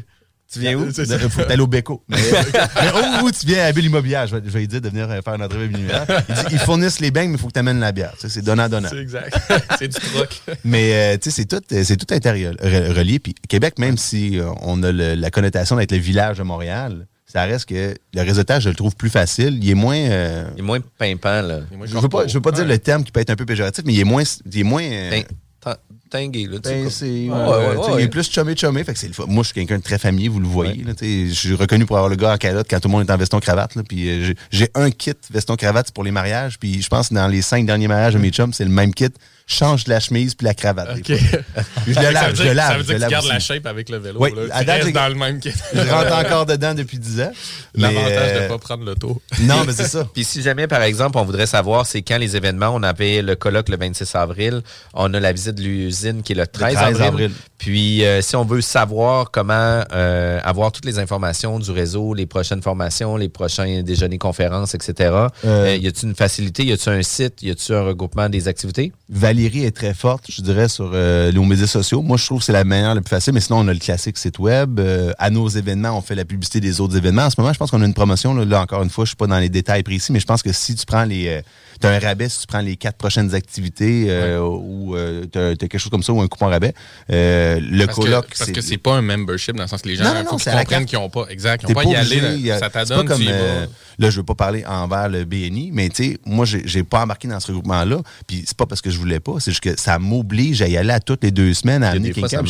[0.51, 0.87] tu viens où?
[0.89, 2.03] Il faut aller au Beko.
[2.09, 2.17] Mais,
[2.81, 4.27] mais où, où tu viens à Bulle Immobilière?
[4.27, 6.05] Je vais, je vais lui dire de venir euh, faire une entrevue à Immobilière.
[6.27, 8.11] Il dit, ils fournissent les beignes, mais il faut que tu amènes la bière.
[8.15, 8.89] Tu sais, C'est donnant-donnant.
[8.91, 9.33] C'est exact.
[9.79, 10.41] c'est du troc.
[10.65, 13.19] Mais euh, tu sais, c'est tout, euh, c'est tout intérieur, re- relié.
[13.19, 17.43] Puis Québec, même si on a le- la connotation d'être le village de Montréal, ça
[17.43, 19.57] reste que le réseautage, je le trouve plus facile.
[19.61, 19.95] Il est moins.
[19.97, 21.59] euh, Il est moins pimpant, là.
[21.85, 23.83] je veux pas, je veux pas dire le terme qui peut être un peu péjoratif,
[23.85, 24.23] mais il est moins.
[24.51, 25.77] Il est moins euh, Tin- tin-
[26.09, 26.57] Tingué, là.
[26.61, 27.99] ben, c'est- Ouais, ouais.
[27.99, 29.23] Il est plus chumé chumé, fait que c'est le fun.
[29.29, 30.83] Moi, je suis quelqu'un de très familier, vous le voyez.
[30.83, 32.91] là, tu sais, je suis reconnu pour avoir le gars en calotte quand tout le
[32.91, 33.75] monde est en veston cravate.
[33.75, 36.59] Là, puis euh, j'ai- un kit veston cravate c'est pour les mariages.
[36.59, 38.93] Puis je pense que dans les cinq derniers mariages de mes chums, c'est le même
[38.93, 39.07] kit.
[39.47, 40.97] Je change la chemise puis la cravate.
[41.07, 42.71] je le ça lave, veut je dire, le lave.
[42.71, 44.19] ça veut je dire le que tu lave gardes la shape avec le vélo.
[44.19, 44.59] Oui, là.
[44.59, 45.39] Tu date, restes dans le même.
[45.43, 47.31] Je rentre encore dedans depuis 10 ans.
[47.75, 49.21] L'avantage de euh, ne pas prendre l'auto.
[49.41, 50.07] Non, mais c'est ça.
[50.13, 53.35] Puis si jamais, par exemple, on voudrait savoir c'est quand les événements, on avait le
[53.35, 54.61] colloque le 26 avril,
[54.93, 57.03] on a la visite de l'usine qui est le 13, 13 avril.
[57.03, 57.31] avril.
[57.61, 62.25] Puis euh, si on veut savoir comment euh, avoir toutes les informations du réseau, les
[62.25, 66.91] prochaines formations, les prochains déjeuners, conférences, etc., Euh, euh, y a-t-il une facilité, y a-t-il
[66.91, 68.91] un site, y a-t-il un regroupement des activités?
[69.09, 72.01] Valérie est très forte, je dirais, sur euh, nos médias sociaux.
[72.01, 73.33] Moi, je trouve que c'est la meilleure, la plus facile.
[73.33, 74.79] Mais sinon, on a le classique site web.
[74.79, 77.25] Euh, à nos événements, on fait la publicité des autres événements.
[77.25, 78.33] En ce moment, je pense qu'on a une promotion.
[78.33, 80.41] Là, Là, encore une fois, je suis pas dans les détails précis, mais je pense
[80.41, 81.41] que si tu prends les...
[81.81, 85.37] tu as un rabais si tu prends les quatre prochaines activités euh, ou euh, tu
[85.39, 86.73] as, quelque chose comme ça ou un coupon rabais.
[87.09, 89.87] Euh, le Parce que, coloc, parce que c'est pas un membership dans le sens que
[89.89, 91.25] les gens Non, non, non, la comprennent qu'ils n'ont pas.
[91.29, 91.63] Exact.
[91.63, 92.51] Ils n'ont pas y obligé, aller.
[92.51, 92.59] a- là.
[92.59, 93.65] Ça t'adonne, comme, euh,
[93.99, 97.27] là, je veux pas parler envers le BNI, mais tu sais, moi, j'ai pas embarqué
[97.27, 97.97] dans ce regroupement-là.
[98.27, 100.77] Puis c'est pas parce que je voulais pas, c'est juste que ça m'oblige à y
[100.77, 102.41] aller à toutes les deux semaines, à amener quelqu'un.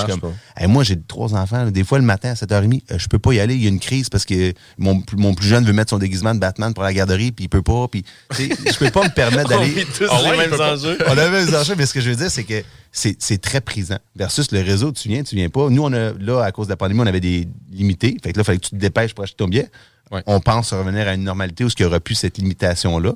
[0.57, 1.65] Hey, moi, j'ai trois enfants.
[1.65, 1.71] là.
[1.71, 3.55] des fois, le matin à 7h30, euh, je peux pas y aller.
[3.55, 5.97] Il y a une crise parce que mon, plus- mon plus jeune veut mettre son
[5.99, 7.87] déguisement de Batman pour la garderie, puis il peut pas.
[7.87, 8.03] Puis,
[8.37, 9.85] je peux pas me permettre On d'aller.
[10.09, 10.97] Ah les ouais.
[11.07, 13.61] On a les mêmes enjeux, mais ce que je veux dire, c'est que c'est très
[13.61, 13.97] présent.
[14.15, 15.69] Versus le réseau, tu viens, tu viens pas.
[15.69, 18.17] Nous, on a, là, à cause de la pandémie, on avait des limités.
[18.23, 19.69] Fait que là, il fallait que tu te dépêches pour acheter ton billet.
[20.11, 20.21] Ouais.
[20.25, 23.13] On pense revenir à une normalité où il n'y aura plus cette limitation-là.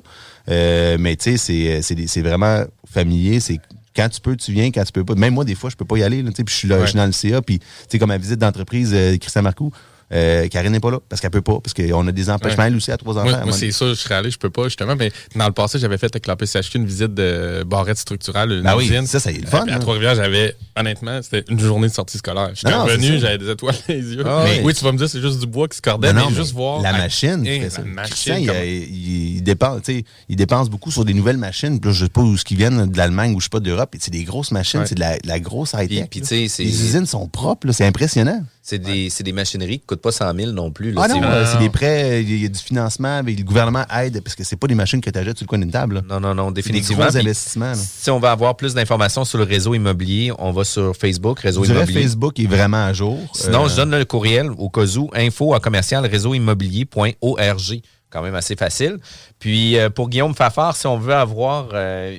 [0.48, 3.38] Euh, mais tu sais, c'est- vraiment familier.
[3.40, 3.60] C'est
[3.94, 5.14] quand tu peux, tu viens, quand tu peux pas.
[5.14, 6.86] Même moi, des fois, je peux pas y aller, là, puis je suis là, je
[6.86, 9.72] suis dans le CA, puis, tu sais, comme ma visite d'entreprise, euh, Christian Marcoux,
[10.12, 12.68] euh, Karine n'est pas là, parce qu'elle peut pas, parce qu'on a des empêchements, Ouais.
[12.68, 13.40] elle aussi, à trois enfants.
[13.44, 14.94] Moi, c'est ça, je serais allé, je peux pas, justement.
[14.96, 18.62] Mais dans le passé, j'avais fait avec la PCHQ une visite de barrette structurale, une
[18.62, 19.06] Ben oui, usine.
[19.06, 19.78] ça, ça y est le fun, Puis À hein.
[19.80, 22.50] Trois-Rivières, j'avais, honnêtement, c'était une journée de sortie scolaire.
[22.54, 23.18] C'est revenu, ça.
[23.18, 24.22] j'avais des étoiles dans les yeux.
[24.24, 24.60] Ah oui.
[24.62, 26.36] oui, tu vas me dire, c'est juste du bois qui se cordait, Non, mais, mais
[26.36, 26.80] juste voir.
[26.82, 27.82] La à- machine, ça.
[27.82, 28.34] la Christian, machine.
[28.40, 31.80] il, comment- il- il dépense, tu sais, il dépense beaucoup sur des nouvelles machines.
[31.80, 33.60] Puis là, je sais pas où ce qui viennent de l'Allemagne ou je sais pas
[33.60, 33.94] d'Europe.
[33.94, 34.86] Et C'est des grosses machines, Ouais.
[34.86, 36.06] c'est de la, de la grosse high-tech.
[36.10, 36.26] Puis, là.
[36.26, 38.42] tu sais, c'est- Les usines sont propres, c'est impressionnant.
[38.68, 40.90] C'est des, c'est des machineries qui coûtent pas 100 000 non plus.
[40.90, 41.02] là.
[41.04, 43.22] Ah non, C'est- euh, c'est des prêts, il y, a- il y a du financement,
[43.22, 45.48] mais le gouvernement aide parce que c'est pas des machines que tu achètes sur le
[45.48, 45.94] coin d'une table.
[45.94, 46.02] là.
[46.08, 47.04] Non, non, non, des définitivement.
[47.04, 47.74] gros Puis, investissements.
[47.76, 51.62] Si on veut avoir plus d'informations sur le réseau immobilier, on va sur Facebook, réseau
[51.62, 52.02] Je immobilier.
[52.02, 53.20] Facebook est vraiment à jour.
[53.34, 57.80] Sinon, Euh, je donne le courriel au cas où, info à commercial réseauimmobilier.org.
[58.10, 58.98] Quand même assez facile.
[59.38, 62.18] Puis, euh, pour Guillaume Fafard, si on veut avoir euh,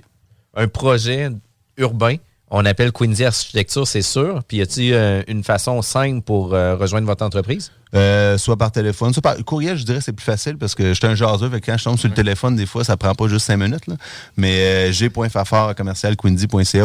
[0.56, 1.30] un projet
[1.78, 2.16] urbain,
[2.50, 4.42] on appelle Quincy Architecture, c'est sûr.
[4.48, 7.72] Puis, y a-t-il euh, une façon simple pour euh, rejoindre votre entreprise?
[7.96, 10.94] Euh, soit par téléphone, soit par courriel, je dirais c'est plus facile parce que je
[10.94, 13.16] suis un jaseux, fait que quand je tombe sur le téléphone, des fois, ça prend
[13.16, 13.88] pas juste cinq minutes.
[13.88, 13.96] Là.
[14.36, 16.16] Mais g.fafard à commercial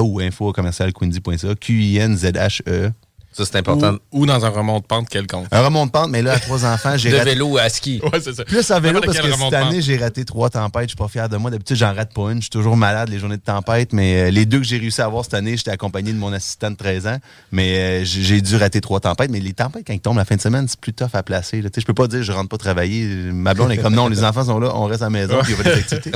[0.01, 2.93] ou info commercial quindy.ca, Q-I-N-Z-H-E.
[3.33, 3.95] Ça, c'est important.
[4.13, 5.47] Ou, ou dans un remonte-pente quelconque.
[5.51, 7.31] Un remont de pente, mais là, à trois enfants, j'ai De raté.
[7.31, 8.01] vélo à ski.
[8.03, 8.45] Ouais, c'est ça.
[8.45, 10.83] Plus à vélo parce que cette année, j'ai raté trois tempêtes.
[10.85, 11.51] Je suis pas fier de moi.
[11.51, 12.37] D'habitude, j'en rate pas une.
[12.39, 13.93] Je suis toujours malade les journées de tempête.
[13.93, 16.33] Mais euh, les deux que j'ai réussi à avoir cette année, j'étais accompagné de mon
[16.33, 17.19] assistant de 13 ans.
[17.53, 19.31] Mais euh, j'ai dû rater trois tempêtes.
[19.31, 21.63] Mais les tempêtes, quand ils tombent la fin de semaine, c'est plus tough à placer.
[21.63, 21.71] là.
[21.71, 23.07] Tu sais, Je peux pas dire je rentre pas travailler.
[23.33, 25.53] Ma blonde est comme non, les enfants sont là, on reste à la maison, puis
[25.53, 26.11] il y a pas des activités.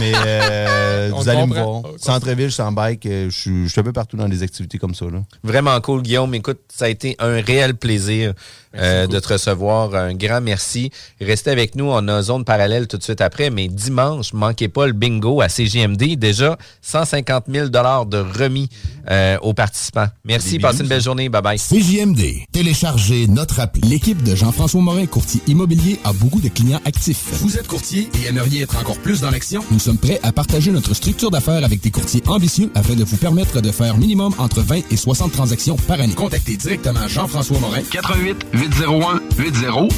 [0.00, 1.68] mais euh, On vous allez me voir.
[1.68, 3.04] On Centre-ville, je suis en bike.
[3.06, 5.04] euh, Je suis je suis un peu partout dans des activités comme ça.
[5.06, 5.22] Là.
[5.44, 6.34] Vraiment cool, Guillaume.
[6.38, 8.32] Écoute, ça a été un réel plaisir
[8.76, 9.94] euh, de te recevoir.
[9.94, 10.90] Un grand merci.
[11.20, 11.86] Restez avec nous.
[11.86, 13.50] On a zone parallèle tout de suite après.
[13.50, 16.16] Mais dimanche, manquez pas le bingo à CGMD.
[16.16, 18.68] Déjà, 150 000 de remis
[19.10, 20.08] euh, aux participants.
[20.24, 20.58] Merci.
[20.58, 21.28] Passez une belle journée.
[21.28, 21.58] Bye bye.
[21.58, 22.46] CJMD.
[22.52, 23.80] Téléchargez notre appli.
[23.82, 27.24] L'équipe de Jean-François Morin, courtier immobilier, a beaucoup de clients actifs.
[27.40, 29.64] Vous êtes courtier et aimeriez être encore plus dans l'action?
[29.70, 33.16] Nous sommes prêts à partager notre structure d'affaires avec des courtiers ambitieux afin de vous
[33.16, 36.14] permettre de faire minimum entre 20 et 60 transactions par année.
[36.14, 37.82] Contactez directement Jean-François Morin.
[37.90, 39.88] 88 801 8011.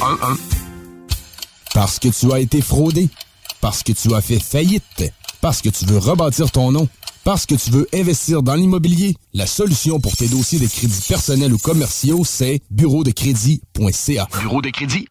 [1.73, 3.09] Parce que tu as été fraudé.
[3.59, 5.11] Parce que tu as fait faillite.
[5.41, 6.87] Parce que tu veux rebâtir ton nom.
[7.23, 9.15] Parce que tu veux investir dans l'immobilier.
[9.33, 14.27] La solution pour tes dossiers de crédits personnels ou commerciaux, c'est bureau de crédit.ca.
[14.39, 15.10] Bureau de crédit.ca.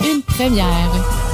[0.00, 1.33] une première.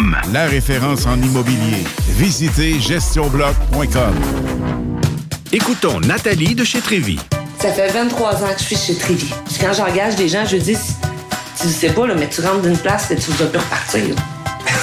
[0.33, 1.83] La référence en immobilier.
[2.09, 4.15] Visitez GestionBloc.com
[5.51, 7.19] Écoutons Nathalie de chez Trévy.
[7.59, 9.31] Ça fait 23 ans que je suis chez Trévy.
[9.45, 10.75] Puis quand j'engage des gens, je dis,
[11.61, 14.03] tu sais pas, là, mais tu rentres d'une place et tu vas plus repartir.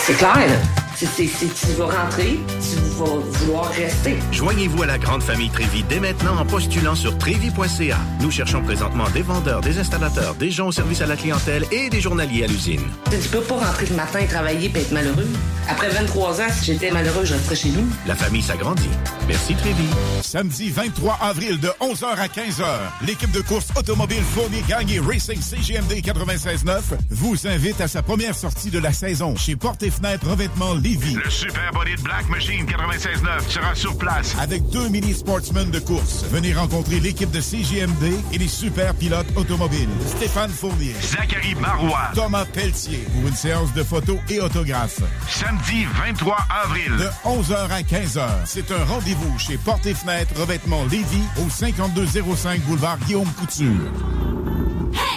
[0.06, 0.54] C'est clair, là.
[0.96, 4.16] C'est- c'est- c'est- tu vas rentrer, tu vouloir rester.
[4.32, 7.98] Joignez-vous à la grande famille Trévy dès maintenant en postulant sur trévy.ca.
[8.20, 11.90] Nous cherchons présentement des vendeurs, des installateurs, des gens au service à la clientèle et
[11.90, 12.82] des journaliers à l'usine.
[13.10, 15.28] Tu peux pas rentrer le matin et travailler et être malheureux.
[15.68, 17.86] Après 23 ans, si j'étais malheureux, je resterais chez nous.
[18.06, 18.88] La famille s'agrandit.
[19.26, 19.88] Merci Trévy.
[20.22, 22.64] Samedi 23 avril de 11h à 15h,
[23.06, 26.80] l'équipe de course automobile Fournier Gagné Racing CGMD 96.9
[27.10, 31.14] vous invite à sa première sortie de la saison chez Porte et Fenêtre Revêtement Lévis.
[31.14, 35.78] Le Super Body de Black Machine 96.9 sera sur place avec deux mini sportsmen de
[35.78, 36.24] course.
[36.30, 39.90] Venez rencontrer l'équipe de CGMD et les super pilotes automobiles.
[40.06, 45.02] Stéphane Fournier, Zachary Marois, Thomas Pelletier pour une séance de photos et autographes.
[45.28, 48.28] Samedi 23 avril de 11h à 15h.
[48.46, 53.92] C'est un rendez-vous chez Porte et Fenêtre Revêtement Lévis au 5205 boulevard Guillaume Couture.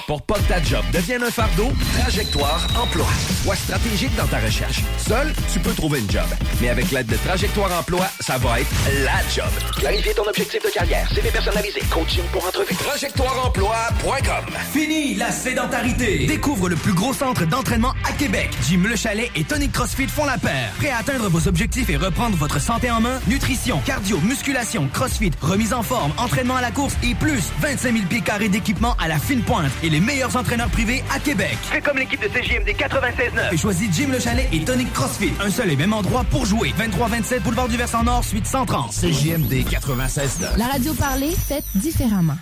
[0.07, 3.05] Pour pas que ta job devienne un fardeau, Trajectoire Emploi.
[3.43, 4.81] Sois stratégique dans ta recherche.
[4.97, 6.25] Seul, tu peux trouver une job.
[6.59, 8.69] Mais avec l'aide de Trajectoire Emploi, ça va être
[9.05, 9.49] la job.
[9.77, 12.75] Clarifier ton objectif de carrière, CV personnalisé, coaching pour entrevue.
[12.75, 16.25] TrajectoireEmploi.com Fini la sédentarité.
[16.25, 18.49] Découvre le plus gros centre d'entraînement à Québec.
[18.67, 20.73] Jim Le Chalet et Tonic CrossFit font la paire.
[20.77, 23.19] Prêt à atteindre vos objectifs et reprendre votre santé en main?
[23.27, 28.05] Nutrition, cardio, musculation, CrossFit, remise en forme, entraînement à la course et plus 25 000
[28.07, 31.57] pieds carrés d'équipement à la fine pointe et les meilleurs entraîneurs privés à Québec.
[31.63, 33.53] Fais comme l'équipe de CJMD 96.9.
[33.53, 35.33] Et choisis Jim Le Chalet et Tonic CrossFit.
[35.39, 36.73] Un seul et même endroit pour jouer.
[36.77, 38.91] 23-27 Boulevard du Versant Nord, suite 130.
[38.91, 40.57] CJMD 96.9.
[40.57, 42.37] La radio parlée, faite différemment.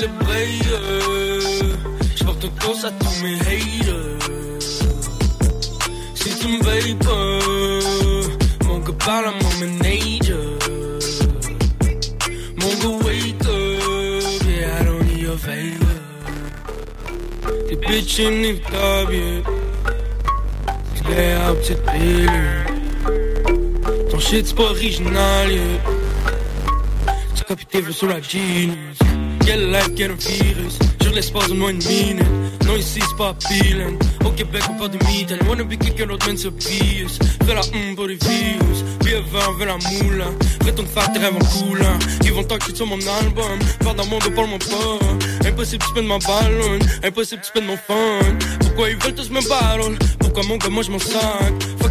[0.00, 1.76] Célébrer, uh,
[2.16, 4.18] j'porte cause à tous mes haters.
[6.14, 6.60] Si tu me
[7.04, 10.58] pas, mon gars parle à mon manager.
[12.56, 15.96] Mon gars wake up, yeah, I don't need your favor.
[17.68, 19.42] T'es bitch inévitable,
[21.04, 22.64] Play up petite pilule
[24.10, 26.00] Ton shit c'est pas original yeah.
[27.70, 28.99] Tu vœux sur la genius
[29.50, 32.24] Quelle life, quel virus Sur l'espace de moins de minute
[32.66, 33.34] Non ici c'est pas
[34.24, 37.18] Au Québec on parle de mythe wanna be quelqu'un d'autre man c'est obvious.
[37.44, 38.84] Fais la hum pour les views.
[39.04, 40.24] Vieux vin, veux la moule.
[40.64, 43.58] Retourne faire tes rêves en coulant Ils vont t'enquêter sur mon album?
[43.82, 45.48] Faire dans mon dos, parle-moi pas.
[45.48, 46.78] Impossible tu spends ma ballon.
[47.02, 48.20] Impossible tu spends mon fun.
[48.60, 51.90] Pourquoi ils veulent tous me battle Pourquoi mon gars moi je m'en sac?